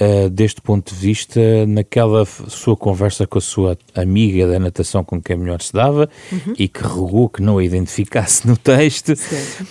[0.00, 5.20] uh, deste ponto de vista, naquela sua conversa com a sua amiga da natação com
[5.20, 6.54] quem melhor se dava uhum.
[6.58, 9.66] e que rogou que não a identificasse no texto, Sim.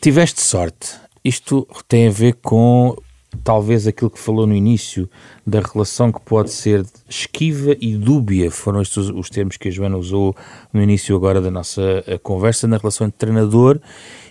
[0.00, 0.94] tiveste sorte.
[1.24, 2.96] Isto tem a ver com
[3.44, 5.08] talvez aquilo que falou no início
[5.46, 9.96] da relação que pode ser esquiva e dúbia, foram estes os termos que a Joana
[9.96, 10.34] usou
[10.72, 13.80] no início agora da nossa eh, conversa, na relação entre treinador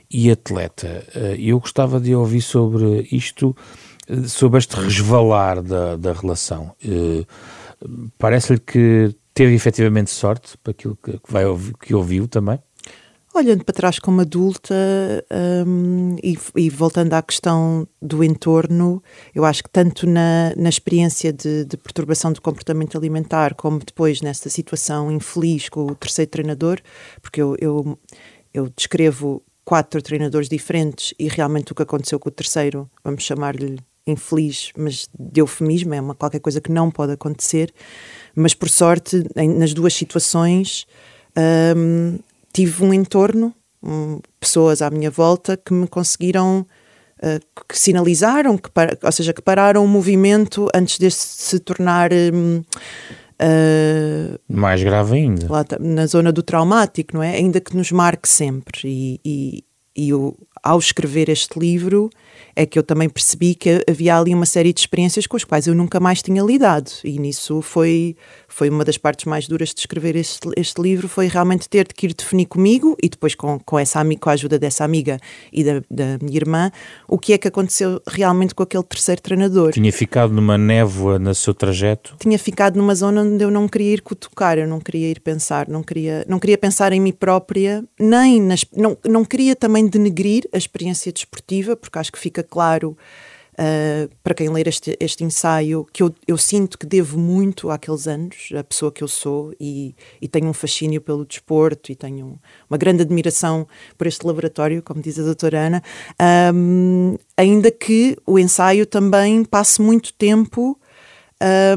[0.09, 1.05] e atleta.
[1.15, 3.55] Eh, eu gostava de ouvir sobre isto,
[4.07, 6.75] eh, sobre este resvalar da, da relação.
[8.17, 11.43] Parece-lhe que teve efetivamente sorte para aquilo que, vai,
[11.79, 12.59] que ouviu também?
[13.38, 14.73] Olhando para trás como adulta
[15.67, 19.03] um, e, e, voltando à questão do entorno,
[19.35, 24.21] eu acho que tanto na, na experiência de, de, perturbação do comportamento alimentar, como depois
[24.23, 26.81] nesta situação infeliz com o terceiro treinador,
[27.21, 27.99] porque eu, eu,
[28.51, 33.77] eu descrevo quatro treinadores diferentes e realmente o que aconteceu com o terceiro, vamos chamar-lhe
[34.07, 37.71] infeliz, mas de eufemismo, é uma, qualquer coisa que não pode acontecer.
[38.35, 40.88] Mas por sorte, em, nas duas situações.
[41.77, 42.17] Um,
[42.58, 43.53] tive um entorno,
[43.84, 46.66] um, pessoas à minha volta que me conseguiram,
[47.20, 48.72] uh, que sinalizaram, que
[49.03, 52.12] ou seja, que pararam o movimento antes de se tornar.
[52.12, 52.64] Um,
[53.39, 55.45] uh, Mais grave ainda.
[55.47, 57.36] Lá, na zona do traumático, não é?
[57.36, 58.82] Ainda que nos marque sempre.
[58.84, 59.64] E, e,
[59.95, 62.10] e eu, ao escrever este livro,
[62.55, 65.68] é que eu também percebi que havia ali uma série de experiências com as quais
[65.68, 66.89] eu nunca mais tinha lidado.
[67.03, 68.16] E nisso foi,
[68.47, 72.07] foi uma das partes mais duras de escrever este, este livro, foi realmente ter que
[72.07, 75.19] ir definir comigo e depois com, com, essa, com a ajuda dessa amiga
[75.51, 76.71] e da, da minha irmã,
[77.07, 79.71] o que é que aconteceu realmente com aquele terceiro treinador.
[79.71, 82.15] Tinha ficado numa névoa no seu trajeto?
[82.19, 85.67] Tinha ficado numa zona onde eu não queria ir cutucar, eu não queria ir pensar,
[85.67, 90.47] não queria, não queria pensar em mim própria, nem nas, não, não queria também denegrir
[90.53, 92.97] a experiência desportiva, porque acho que fica claro
[93.58, 98.08] uh, para quem ler este, este ensaio que eu, eu, sinto que devo muito àqueles
[98.08, 102.39] anos, a pessoa que eu sou, e, e tenho um fascínio pelo desporto e tenho
[102.70, 105.84] uma grande admiração por este laboratório, como diz a doutora Ana,
[106.53, 110.80] um, ainda que o ensaio também passe muito tempo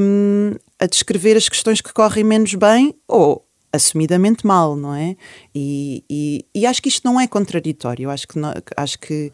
[0.00, 5.16] um, a descrever as questões que correm menos bem ou assumidamente mal, não é?
[5.54, 8.10] E, e, e, acho que isto não é contraditório.
[8.10, 9.32] Acho que, não, acho que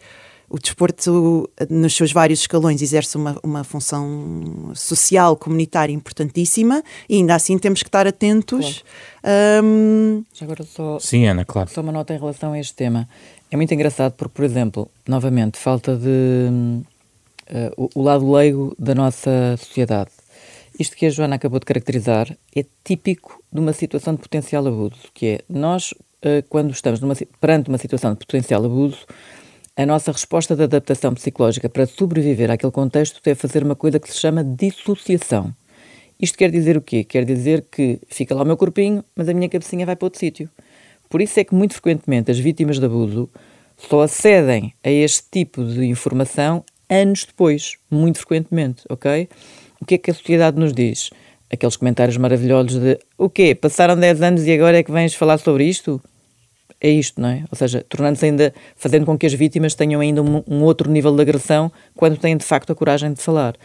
[0.48, 7.34] o desporto, nos seus vários escalões, exerce uma, uma função social, comunitária importantíssima e ainda
[7.34, 8.82] assim temos que estar atentos.
[9.22, 9.64] Claro.
[9.64, 10.24] Um...
[10.40, 11.68] agora só, Sim, Ana, claro.
[11.70, 13.08] Só uma nota em relação a este tema.
[13.50, 16.48] É muito engraçado porque, por exemplo, novamente, falta de
[17.50, 20.10] uh, o, o lado leigo da nossa sociedade.
[20.78, 24.96] Isto que a Joana acabou de caracterizar é típico de uma situação de potencial abuso,
[25.14, 29.06] que é nós, uh, quando estamos numa, perante uma situação de potencial abuso,
[29.76, 34.10] a nossa resposta de adaptação psicológica para sobreviver àquele contexto é fazer uma coisa que
[34.10, 35.54] se chama dissociação.
[36.18, 37.04] Isto quer dizer o quê?
[37.04, 40.18] Quer dizer que fica lá o meu corpinho, mas a minha cabecinha vai para outro
[40.18, 40.48] sítio.
[41.10, 43.28] Por isso é que muito frequentemente as vítimas de abuso
[43.76, 49.28] só acedem a este tipo de informação anos depois, muito frequentemente, ok?
[49.78, 51.10] O que é que a sociedade nos diz?
[51.52, 53.54] Aqueles comentários maravilhosos de o quê?
[53.54, 56.00] Passaram 10 anos e agora é que vens falar sobre isto?
[56.86, 57.44] É isto, não é?
[57.50, 61.14] Ou seja, tornando-se ainda, fazendo com que as vítimas tenham ainda um, um, outro nível
[61.14, 63.56] de agressão quando têm de facto a coragem de falar.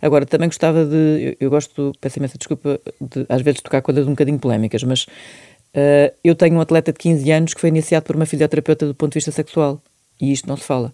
[0.00, 4.06] Agora, também gostava de, eu, eu gosto, peço imensa desculpa, de, às vezes tocar coisas
[4.06, 8.06] um bocadinho polémicas, mas uh, eu tenho um atleta de 15 anos que foi iniciado
[8.06, 9.82] por uma fisioterapeuta do ponto de vista sexual
[10.20, 10.92] e isto não se fala.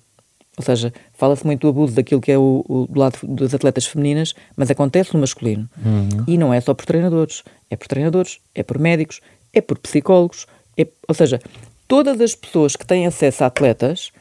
[0.59, 3.87] Ou seja, fala-se muito do abuso daquilo que é o, o, do lado das atletas
[3.87, 5.69] femininas, mas acontece no masculino.
[5.85, 6.25] Uhum.
[6.27, 7.45] E não é só por treinadores.
[7.69, 9.21] É por treinadores, é por médicos,
[9.53, 11.41] é por psicólogos, é, ou seja,
[11.89, 14.13] todas as pessoas que têm acesso a atletas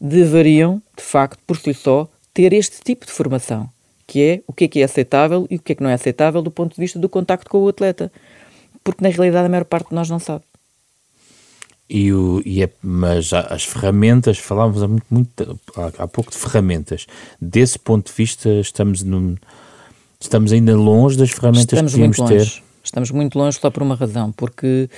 [0.00, 3.68] deveriam, de facto, por si só, ter este tipo de formação,
[4.06, 5.94] que é o que é que é aceitável e o que é que não é
[5.94, 8.10] aceitável do ponto de vista do contacto com o atleta.
[8.82, 10.44] Porque, na realidade, a maior parte de nós não sabe.
[11.88, 16.38] E o, e é, mas as ferramentas, falávamos há, muito, muito, há, há pouco de
[16.38, 17.06] ferramentas.
[17.40, 19.36] Desse ponto de vista, estamos, no,
[20.18, 22.62] estamos ainda longe das ferramentas estamos que devíamos ter.
[22.82, 24.88] Estamos muito longe só por uma razão, porque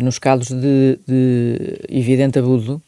[0.00, 2.80] nos casos de, de evidente abuso,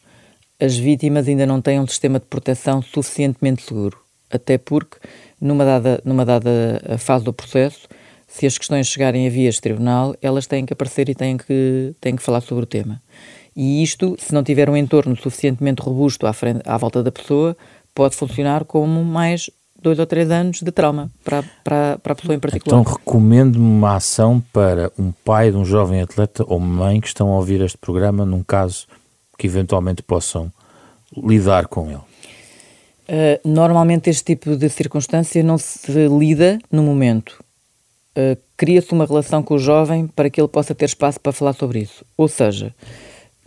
[0.60, 3.98] as vítimas ainda não têm um sistema de proteção suficientemente seguro.
[4.30, 4.96] Até porque,
[5.40, 7.88] numa dada, numa dada eh, fase do processo,
[8.26, 11.94] se as questões chegarem a vias de tribunal, elas têm que aparecer e têm que,
[12.00, 13.00] têm que falar sobre o tema.
[13.54, 17.56] E isto, se não tiver um entorno suficientemente robusto à, frente, à volta da pessoa,
[17.94, 19.48] pode funcionar como mais
[19.84, 22.80] dois ou três anos de trauma para, para, para a pessoa em particular.
[22.80, 27.30] Então recomendo uma ação para um pai de um jovem atleta ou mãe que estão
[27.30, 28.86] a ouvir este programa num caso
[29.38, 30.50] que eventualmente possam
[31.16, 32.00] lidar com ele.
[33.06, 37.44] Uh, normalmente este tipo de circunstância não se lida no momento.
[38.16, 41.52] Uh, Cria-se uma relação com o jovem para que ele possa ter espaço para falar
[41.52, 42.04] sobre isso.
[42.16, 42.74] Ou seja,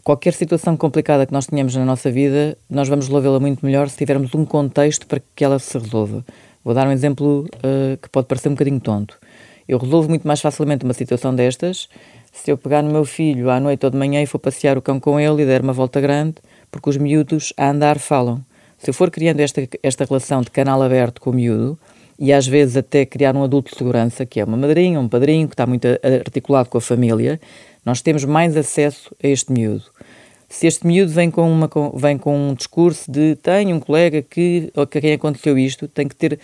[0.08, 3.98] qualquer situação complicada que nós tenhamos na nossa vida, nós vamos resolvê-la muito melhor se
[3.98, 6.24] tivermos um contexto para que ela se resolva.
[6.64, 9.20] Vou dar um exemplo uh, que pode parecer um bocadinho tonto.
[9.68, 11.90] Eu resolvo muito mais facilmente uma situação destas
[12.32, 14.82] se eu pegar no meu filho à noite ou de manhã e for passear o
[14.82, 16.36] cão com ele e der uma volta grande,
[16.72, 18.42] porque os miúdos a andar falam.
[18.78, 21.78] Se eu for criando esta, esta relação de canal aberto com o miúdo,
[22.18, 25.50] e às vezes até criar um adulto de segurança, que é uma madrinha, um padrinho,
[25.50, 25.86] que está muito
[26.26, 27.42] articulado com a família,
[27.86, 29.86] nós temos mais acesso a este miúdo.
[30.50, 34.72] Se este miúdo vem com, uma, vem com um discurso de tenho um colega que,
[34.76, 36.40] a quem aconteceu isto, tem que ter.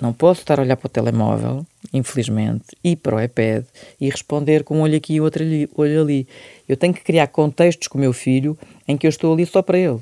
[0.00, 3.64] Não posso estar a olhar para o telemóvel, infelizmente, e para o iPad
[4.00, 6.26] e responder com um olho aqui e outro ali, olho ali.
[6.68, 8.58] Eu tenho que criar contextos com o meu filho
[8.88, 10.00] em que eu estou ali só para ele,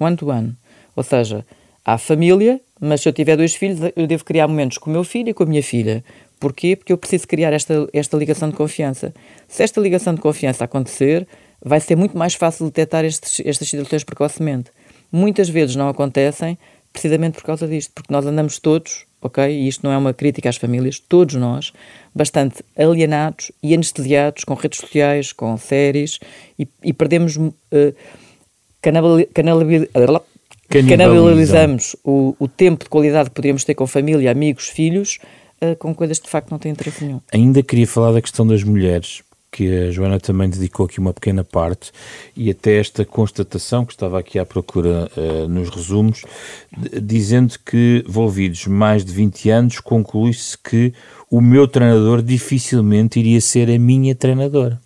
[0.00, 0.56] one to one.
[0.96, 1.46] Ou seja,
[1.84, 5.04] há família, mas se eu tiver dois filhos, eu devo criar momentos com o meu
[5.04, 6.02] filho e com a minha filha.
[6.40, 6.74] Porquê?
[6.74, 9.14] Porque eu preciso criar esta, esta ligação de confiança.
[9.46, 11.26] Se esta ligação de confiança acontecer,
[11.64, 14.70] vai ser muito mais fácil detectar estes, estas situações precocemente.
[15.10, 16.58] Muitas vezes não acontecem
[16.92, 19.44] precisamente por causa disto, porque nós andamos todos, ok?
[19.44, 21.72] E isto não é uma crítica às famílias, todos nós,
[22.14, 26.18] bastante alienados e anestesiados com redes sociais, com séries
[26.58, 27.52] e, e perdemos uh,
[30.68, 35.18] canibalizamos o, o tempo de qualidade que poderíamos ter com família, amigos, filhos,
[35.62, 37.20] uh, com coisas que de facto não têm interesse nenhum.
[37.32, 41.42] Ainda queria falar da questão das mulheres, que a Joana também dedicou aqui uma pequena
[41.42, 41.92] parte,
[42.36, 46.22] e até esta constatação que estava aqui à procura uh, nos resumos,
[47.02, 50.92] dizendo que, envolvidos mais de 20 anos, conclui-se que
[51.30, 54.80] o meu treinador dificilmente iria ser a minha treinadora.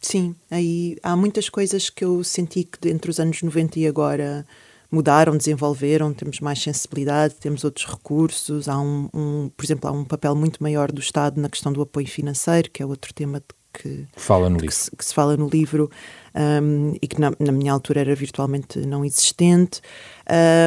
[0.00, 4.46] Sim, aí há muitas coisas que eu senti que entre os anos 90 e agora
[4.90, 10.04] mudaram, desenvolveram, temos mais sensibilidade, temos outros recursos, há um, um, por exemplo, há um
[10.04, 13.40] papel muito maior do Estado na questão do apoio financeiro, que é outro tema
[13.72, 14.76] que, fala no que, livro.
[14.76, 15.90] Se, que se fala no livro
[16.34, 19.80] um, e que na, na, minha altura era virtualmente não existente.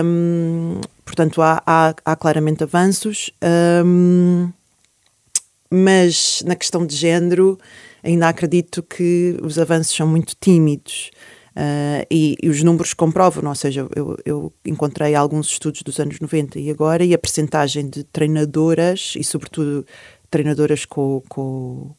[0.03, 3.31] Um, portanto, há, há, há, claramente avanços,
[3.85, 4.51] um,
[5.69, 7.57] mas na questão de género
[8.03, 11.11] ainda acredito que os avanços são muito tímidos.
[11.55, 16.19] Uh, e, e, os números comprovam, ou seja, eu, eu, encontrei alguns estudos dos anos
[16.19, 19.85] 90 e agora, e a percentagem de treinadoras, e sobretudo
[20.31, 21.93] treinadoras com, com,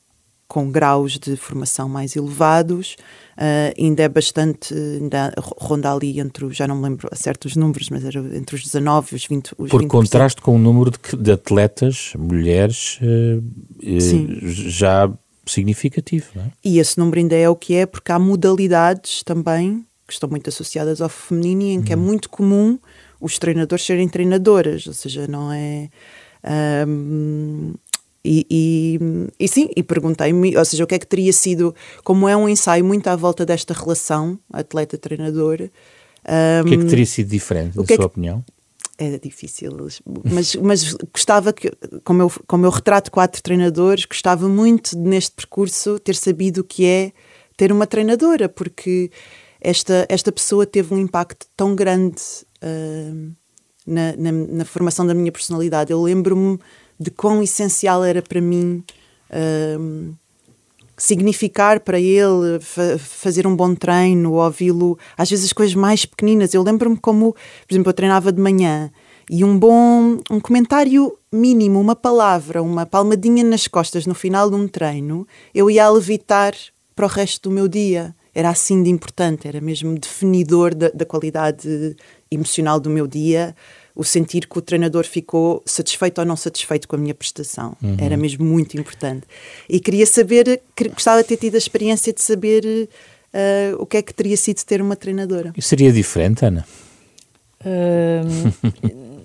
[0.55, 2.97] com graus de formação mais elevados,
[3.37, 7.91] uh, ainda é bastante, ainda ronda ali entre, já não me lembro a certos números,
[7.91, 9.53] mas era entre os 19 e os 20%.
[9.59, 9.89] Os Por 20%.
[9.89, 13.43] contraste com o número de, de atletas, mulheres, uh,
[14.71, 15.11] já
[15.45, 16.27] significativo.
[16.37, 16.53] Não é?
[16.65, 20.49] E esse número ainda é o que é, porque há modalidades também que estão muito
[20.49, 22.03] associadas ao feminino e em que é uhum.
[22.03, 22.79] muito comum
[23.21, 25.89] os treinadores serem treinadoras, ou seja, não é.
[26.87, 27.75] Um,
[28.25, 28.99] e, e,
[29.39, 32.49] e, sim, e perguntei-me, ou seja, o que é que teria sido, como é um
[32.49, 35.69] ensaio muito à volta desta relação atleta-treinador.
[36.27, 38.45] Um, o que é que teria sido diferente, na é sua que, opinião?
[38.97, 39.73] é difícil,
[40.25, 41.71] mas, mas gostava que,
[42.05, 46.87] como eu, como eu retrato quatro treinadores, gostava muito neste percurso ter sabido o que
[46.87, 47.13] é
[47.57, 49.11] ter uma treinadora, porque
[49.61, 52.23] esta, esta pessoa teve um impacto tão grande
[52.63, 53.33] uh,
[53.87, 55.93] na, na, na, formação da minha personalidade.
[55.93, 56.59] Eu lembro-me
[56.99, 58.83] de quão essencial era para mim.
[59.31, 60.15] Uh,
[60.97, 66.55] significar para ele fa fazer um bom treino, ouvi-lo, às vezes as coisas mais pequeninas.
[66.55, 68.91] Eu lembro-me como, por exemplo, eu treinava de manhã
[69.29, 74.57] e um bom um comentário mínimo, uma palavra, uma palmadinha nas costas no final de
[74.57, 76.55] um treino, eu ia levitar
[76.95, 78.15] para o resto do meu dia.
[78.37, 81.97] Era assim de importante, era mesmo definidor da, da qualidade
[82.31, 83.55] emocional do meu dia
[83.95, 87.77] o sentir que o treinador ficou satisfeito ou não satisfeito com a minha prestação.
[87.81, 87.97] Uhum.
[87.99, 89.27] Era mesmo muito importante.
[89.69, 90.61] E queria saber,
[90.93, 92.89] gostava de ter tido a experiência de saber
[93.35, 95.53] uh, o que é que teria sido ter uma treinadora.
[95.57, 96.67] E seria diferente, Ana?
[97.61, 98.25] Uh,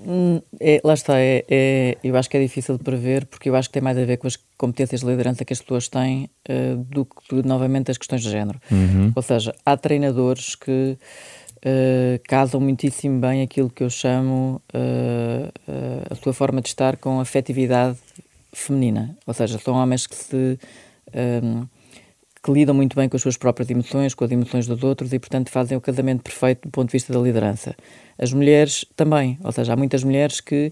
[0.60, 3.70] é, lá está, é, é, eu acho que é difícil de prever porque eu acho
[3.70, 6.78] que tem mais a ver com as competências de liderança que as pessoas têm uh,
[6.86, 8.60] do que novamente as questões de género.
[8.72, 9.12] Uhum.
[9.16, 10.98] Ou seja, há treinadores que
[11.66, 15.52] uh, casam muitíssimo bem aquilo que eu chamo uh,
[16.10, 17.98] a sua forma de estar com afetividade
[18.54, 19.18] feminina.
[19.26, 20.60] Ou seja, são homens que se.
[21.14, 21.68] Um,
[22.42, 25.20] que lidam muito bem com as suas próprias emoções, com as emoções dos outros e,
[25.20, 27.76] portanto, fazem o casamento perfeito do ponto de vista da liderança.
[28.18, 30.72] As mulheres também, ou seja, há muitas mulheres que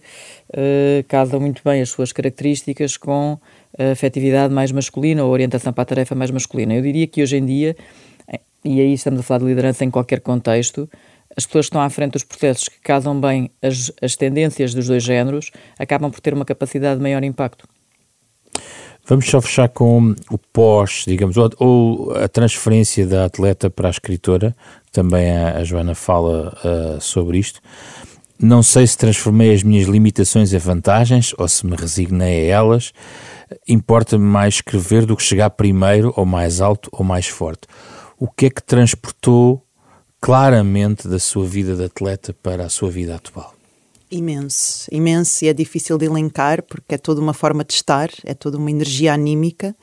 [0.50, 3.38] uh, casam muito bem as suas características com
[3.78, 6.74] a afetividade mais masculina ou a orientação para a tarefa mais masculina.
[6.74, 7.76] Eu diria que hoje em dia
[8.68, 10.90] e aí estamos a falar de liderança em qualquer contexto,
[11.36, 14.88] as pessoas que estão à frente dos processos que casam bem as, as tendências dos
[14.88, 17.66] dois géneros acabam por ter uma capacidade de maior impacto.
[19.06, 23.92] Vamos só fechar com o pós, digamos, ou, ou a transferência da atleta para a
[23.92, 24.54] escritora,
[24.92, 27.62] também a, a Joana fala uh, sobre isto.
[28.38, 32.92] Não sei se transformei as minhas limitações em vantagens ou se me resignei a elas.
[33.68, 37.62] Importa-me mais escrever do que chegar primeiro, ou mais alto, ou mais forte
[38.20, 39.64] o que é que transportou
[40.20, 43.54] claramente da sua vida de atleta para a sua vida atual?
[44.10, 48.34] Imenso, imenso, e é difícil de elencar porque é toda uma forma de estar, é
[48.34, 49.76] toda uma energia anímica.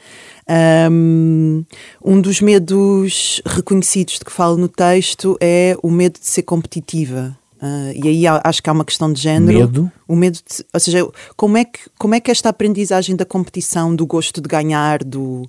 [0.90, 1.62] Um,
[2.02, 7.36] um dos medos reconhecidos de que falo no texto é o medo de ser competitiva.
[7.56, 9.58] Uh, e aí acho que há uma questão de género.
[9.58, 9.92] Medo?
[10.08, 11.06] O medo de, ou seja,
[11.36, 15.42] como é, que, como é que esta aprendizagem da competição, do gosto de ganhar, do.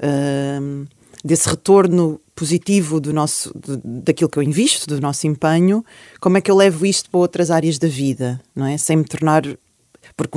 [0.00, 0.86] Uh,
[1.24, 3.52] desse retorno positivo do nosso,
[3.84, 5.84] daquilo que eu invisto, do nosso empenho,
[6.20, 8.76] como é que eu levo isto para outras áreas da vida, não é?
[8.76, 9.44] Sem me tornar
[10.16, 10.36] porque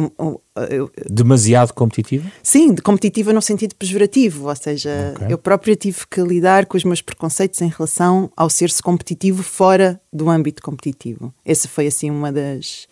[0.69, 2.31] eu, demasiado competitiva?
[2.41, 5.27] Sim, de competitiva no sentido pejorativo, ou seja, okay.
[5.33, 9.99] eu própria tive que lidar com os meus preconceitos em relação ao ser-se competitivo fora
[10.13, 11.33] do âmbito competitivo.
[11.43, 12.87] Essa foi assim uma das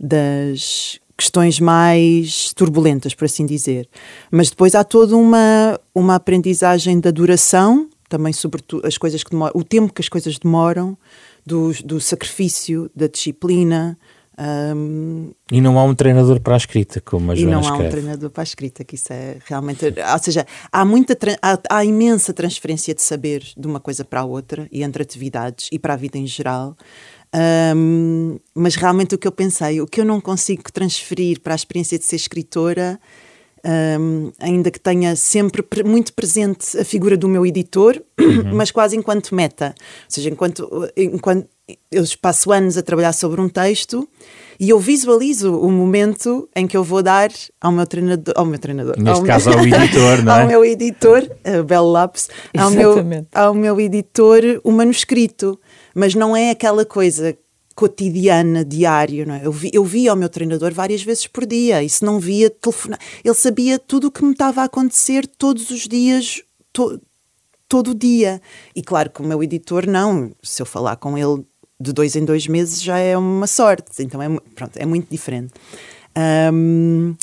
[0.00, 3.88] das questões mais turbulentas, por assim dizer.
[4.30, 9.52] Mas depois há toda uma, uma aprendizagem da duração, também sobretudo as coisas que demoram,
[9.54, 10.96] o tempo que as coisas demoram,
[11.44, 13.96] do, do sacrifício, da disciplina.
[14.38, 17.84] Um, e não há um treinador para a escrita, como a Joana E não escreve.
[17.84, 19.86] há um treinador para a escrita, que isso é realmente.
[19.86, 24.24] Ou seja, há, muita, há, há imensa transferência de saber de uma coisa para a
[24.24, 26.76] outra e entre atividades e para a vida em geral.
[27.36, 31.56] Um, mas realmente o que eu pensei, o que eu não consigo transferir para a
[31.56, 32.98] experiência de ser escritora,
[34.00, 38.54] um, ainda que tenha sempre muito presente a figura do meu editor, uhum.
[38.54, 39.74] mas quase enquanto meta.
[39.76, 41.46] Ou seja, enquanto, enquanto
[41.90, 44.08] eu passo anos a trabalhar sobre um texto
[44.58, 47.28] e eu visualizo o momento em que eu vou dar
[47.60, 50.42] ao meu treinador, ao meu treinador, neste ao caso meu, ao editor, não é?
[50.42, 52.94] ao meu editor, uh, Belo Lápis, ao meu,
[53.34, 55.58] ao meu editor o manuscrito,
[55.96, 57.34] mas não é aquela coisa
[57.74, 59.46] cotidiana, diário, é?
[59.46, 62.50] Eu vi, eu vi ao meu treinador várias vezes por dia e se não via,
[62.50, 63.00] telefonar.
[63.24, 67.00] Ele sabia tudo o que me estava a acontecer todos os dias, to,
[67.66, 68.42] todo o dia.
[68.74, 71.42] E claro que o meu editor não, se eu falar com ele
[71.80, 75.54] de dois em dois meses já é uma sorte, então é, pronto, é muito diferente.
[76.52, 77.14] Um,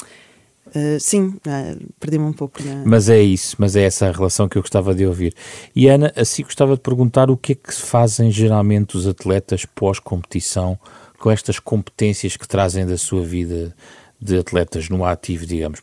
[0.75, 2.61] Uh, sim, uh, perdi-me um pouco.
[2.63, 2.83] Na...
[2.85, 5.33] Mas é isso, mas é essa a relação que eu gostava de ouvir.
[5.75, 10.77] E Ana, assim gostava de perguntar o que é que fazem geralmente os atletas pós-competição
[11.19, 13.73] com estas competências que trazem da sua vida
[14.19, 15.81] de atletas no ativo, digamos,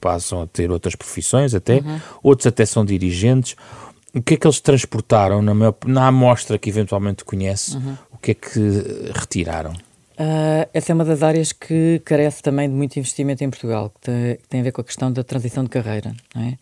[0.00, 2.00] passam a ter outras profissões até, uhum.
[2.22, 3.56] outros até são dirigentes.
[4.14, 7.76] O que é que eles transportaram na, maior, na amostra que eventualmente conhece?
[7.76, 7.96] Uhum.
[8.12, 8.60] O que é que
[9.14, 9.72] retiraram?
[10.12, 14.36] Uh, essa é uma das áreas que carece também de muito investimento em Portugal, que
[14.42, 16.14] que tem a ver com a questão da transição de carreira.
[16.36, 16.58] É?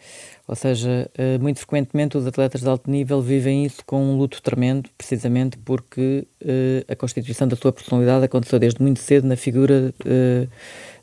[0.46, 4.40] Ou seja, uh, muito frequentemente os atletas de alto nível vivem isso com um luto
[4.40, 9.92] tremendo, precisamente porque uh, a constituição da sua personalidade aconteceu desde muito cedo na figura,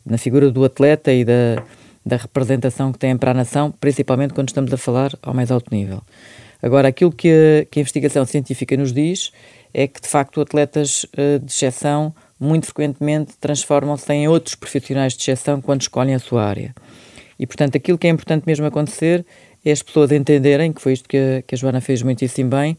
[0.06, 1.64] na figura do atleta e da,
[2.06, 5.74] da representação que tem para a nação, principalmente quando estamos a falar ao mais alto
[5.74, 6.02] nível.
[6.62, 9.32] Agora, aquilo que a, que a investigação científica nos diz
[9.74, 15.62] é que, de facto, atletas de exceção muito frequentemente transformam-se em outros profissionais de exceção
[15.62, 16.74] quando escolhem a sua área.
[17.40, 19.26] E, portanto, aquilo que é importante mesmo acontecer
[19.64, 22.78] é as pessoas entenderem, que foi isto que a, que a Joana fez muitíssimo bem,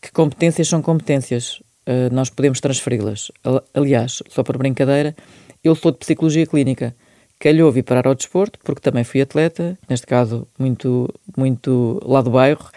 [0.00, 1.60] que competências são competências.
[1.86, 3.32] Uh, nós podemos transferi-las.
[3.72, 5.16] Aliás, só por brincadeira,
[5.64, 6.94] eu sou de psicologia clínica.
[7.38, 12.30] Calhou vir parar ao desporto, porque também fui atleta, neste caso muito, muito lá do
[12.30, 12.68] bairro,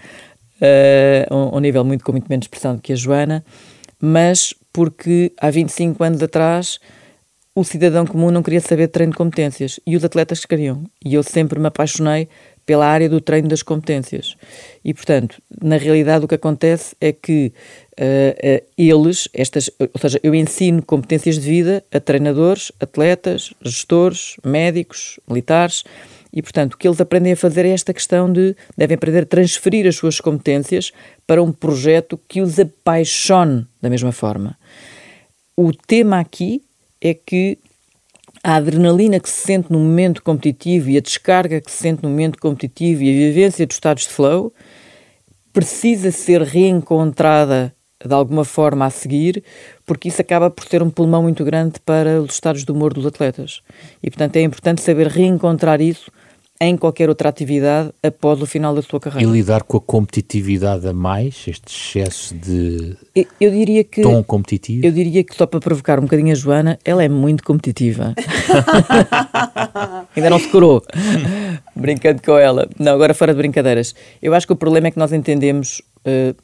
[0.62, 3.44] uh, um, um nível muito com muito menos expressão do que a Joana,
[4.00, 6.80] mas porque há 25 anos atrás
[7.54, 10.86] o cidadão comum não queria saber de treino de competências e os atletas queriam.
[11.04, 12.30] E eu sempre me apaixonei
[12.66, 14.38] pela área do treino das competências.
[14.86, 17.52] E, portanto, na realidade o que acontece é que
[18.00, 24.38] uh, uh, eles, estas, ou seja, eu ensino competências de vida a treinadores, atletas, gestores,
[24.46, 25.84] médicos, militares,
[26.34, 29.26] e, portanto, o que eles aprendem a fazer é esta questão de devem aprender a
[29.26, 30.92] transferir as suas competências
[31.28, 34.58] para um projeto que os apaixone da mesma forma.
[35.58, 36.62] O tema aqui
[37.02, 37.58] é que
[38.44, 42.10] a adrenalina que se sente no momento competitivo e a descarga que se sente no
[42.10, 44.54] momento competitivo e a vivência dos estados de flow
[45.54, 47.74] precisa ser reencontrada
[48.06, 49.44] de alguma forma a seguir,
[49.86, 53.06] porque isso acaba por ser um pulmão muito grande para os estados de humor dos
[53.06, 53.62] atletas.
[54.02, 56.12] E, portanto, é importante saber reencontrar isso
[56.64, 59.28] em qualquer outra atividade após o final da sua carreira.
[59.28, 64.24] E lidar com a competitividade a mais, este excesso de eu, eu diria que, tom
[64.24, 64.86] competitivo?
[64.86, 68.14] Eu diria que só para provocar um bocadinho a Joana, ela é muito competitiva.
[70.16, 70.84] Ainda não se curou.
[71.76, 72.70] Brincando com ela.
[72.78, 73.96] Não, agora fora de brincadeiras.
[74.22, 75.82] Eu acho que o problema é que nós entendemos...
[76.06, 76.36] Uh,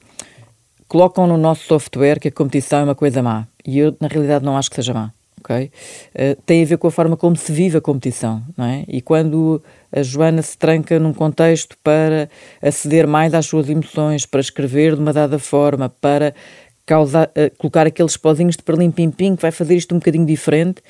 [0.88, 3.48] colocam no nosso software que a competição é uma coisa má.
[3.66, 5.12] E eu, na realidade, não acho que seja má
[5.48, 5.72] ok?
[6.14, 8.84] Uh, tem a ver com a forma como se vive a competição, não é?
[8.88, 9.62] E quando
[9.92, 12.30] a Joana se tranca num contexto para
[12.62, 16.34] aceder mais às suas emoções, para escrever de uma dada forma, para
[16.86, 20.82] causar, uh, colocar aqueles pozinhos de perlim-pim-pim que vai fazer isto um bocadinho diferente,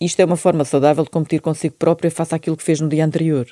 [0.00, 3.04] isto é uma forma saudável de competir consigo própria face àquilo que fez no dia
[3.04, 3.46] anterior.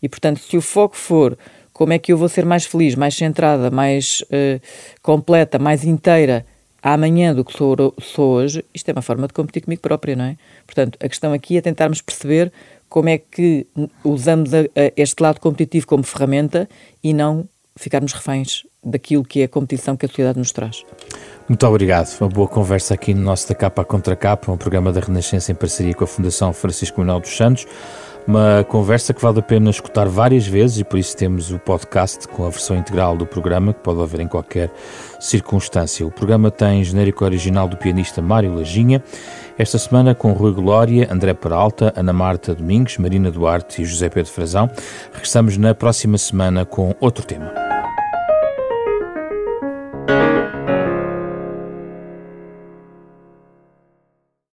[0.00, 1.36] E, portanto, se o foco for
[1.78, 4.60] como é que eu vou ser mais feliz, mais centrada, mais uh,
[5.00, 6.44] completa, mais inteira
[6.82, 10.24] amanhã do que sou, sou hoje, isto é uma forma de competir comigo própria, não
[10.24, 10.36] é?
[10.66, 12.52] Portanto, a questão aqui é tentarmos perceber
[12.88, 13.64] como é que
[14.02, 16.68] usamos a, a este lado competitivo como ferramenta
[17.02, 20.84] e não ficarmos reféns daquilo que é a competição que a sociedade nos traz.
[21.48, 22.08] Muito obrigado.
[22.20, 25.54] Uma boa conversa aqui no nosso Da Capa Contra Capa, um programa da Renascença em
[25.54, 27.66] parceria com a Fundação Francisco Manuel dos Santos.
[28.26, 32.28] Uma conversa que vale a pena escutar várias vezes e por isso temos o podcast
[32.28, 34.70] com a versão integral do programa, que pode haver em qualquer
[35.18, 36.06] circunstância.
[36.06, 39.02] O programa tem genérico original do pianista Mário Lajinha.
[39.58, 44.30] Esta semana com Rui Glória, André Peralta, Ana Marta Domingos, Marina Duarte e José Pedro
[44.30, 44.70] Frazão.
[45.12, 47.67] Regressamos na próxima semana com outro tema.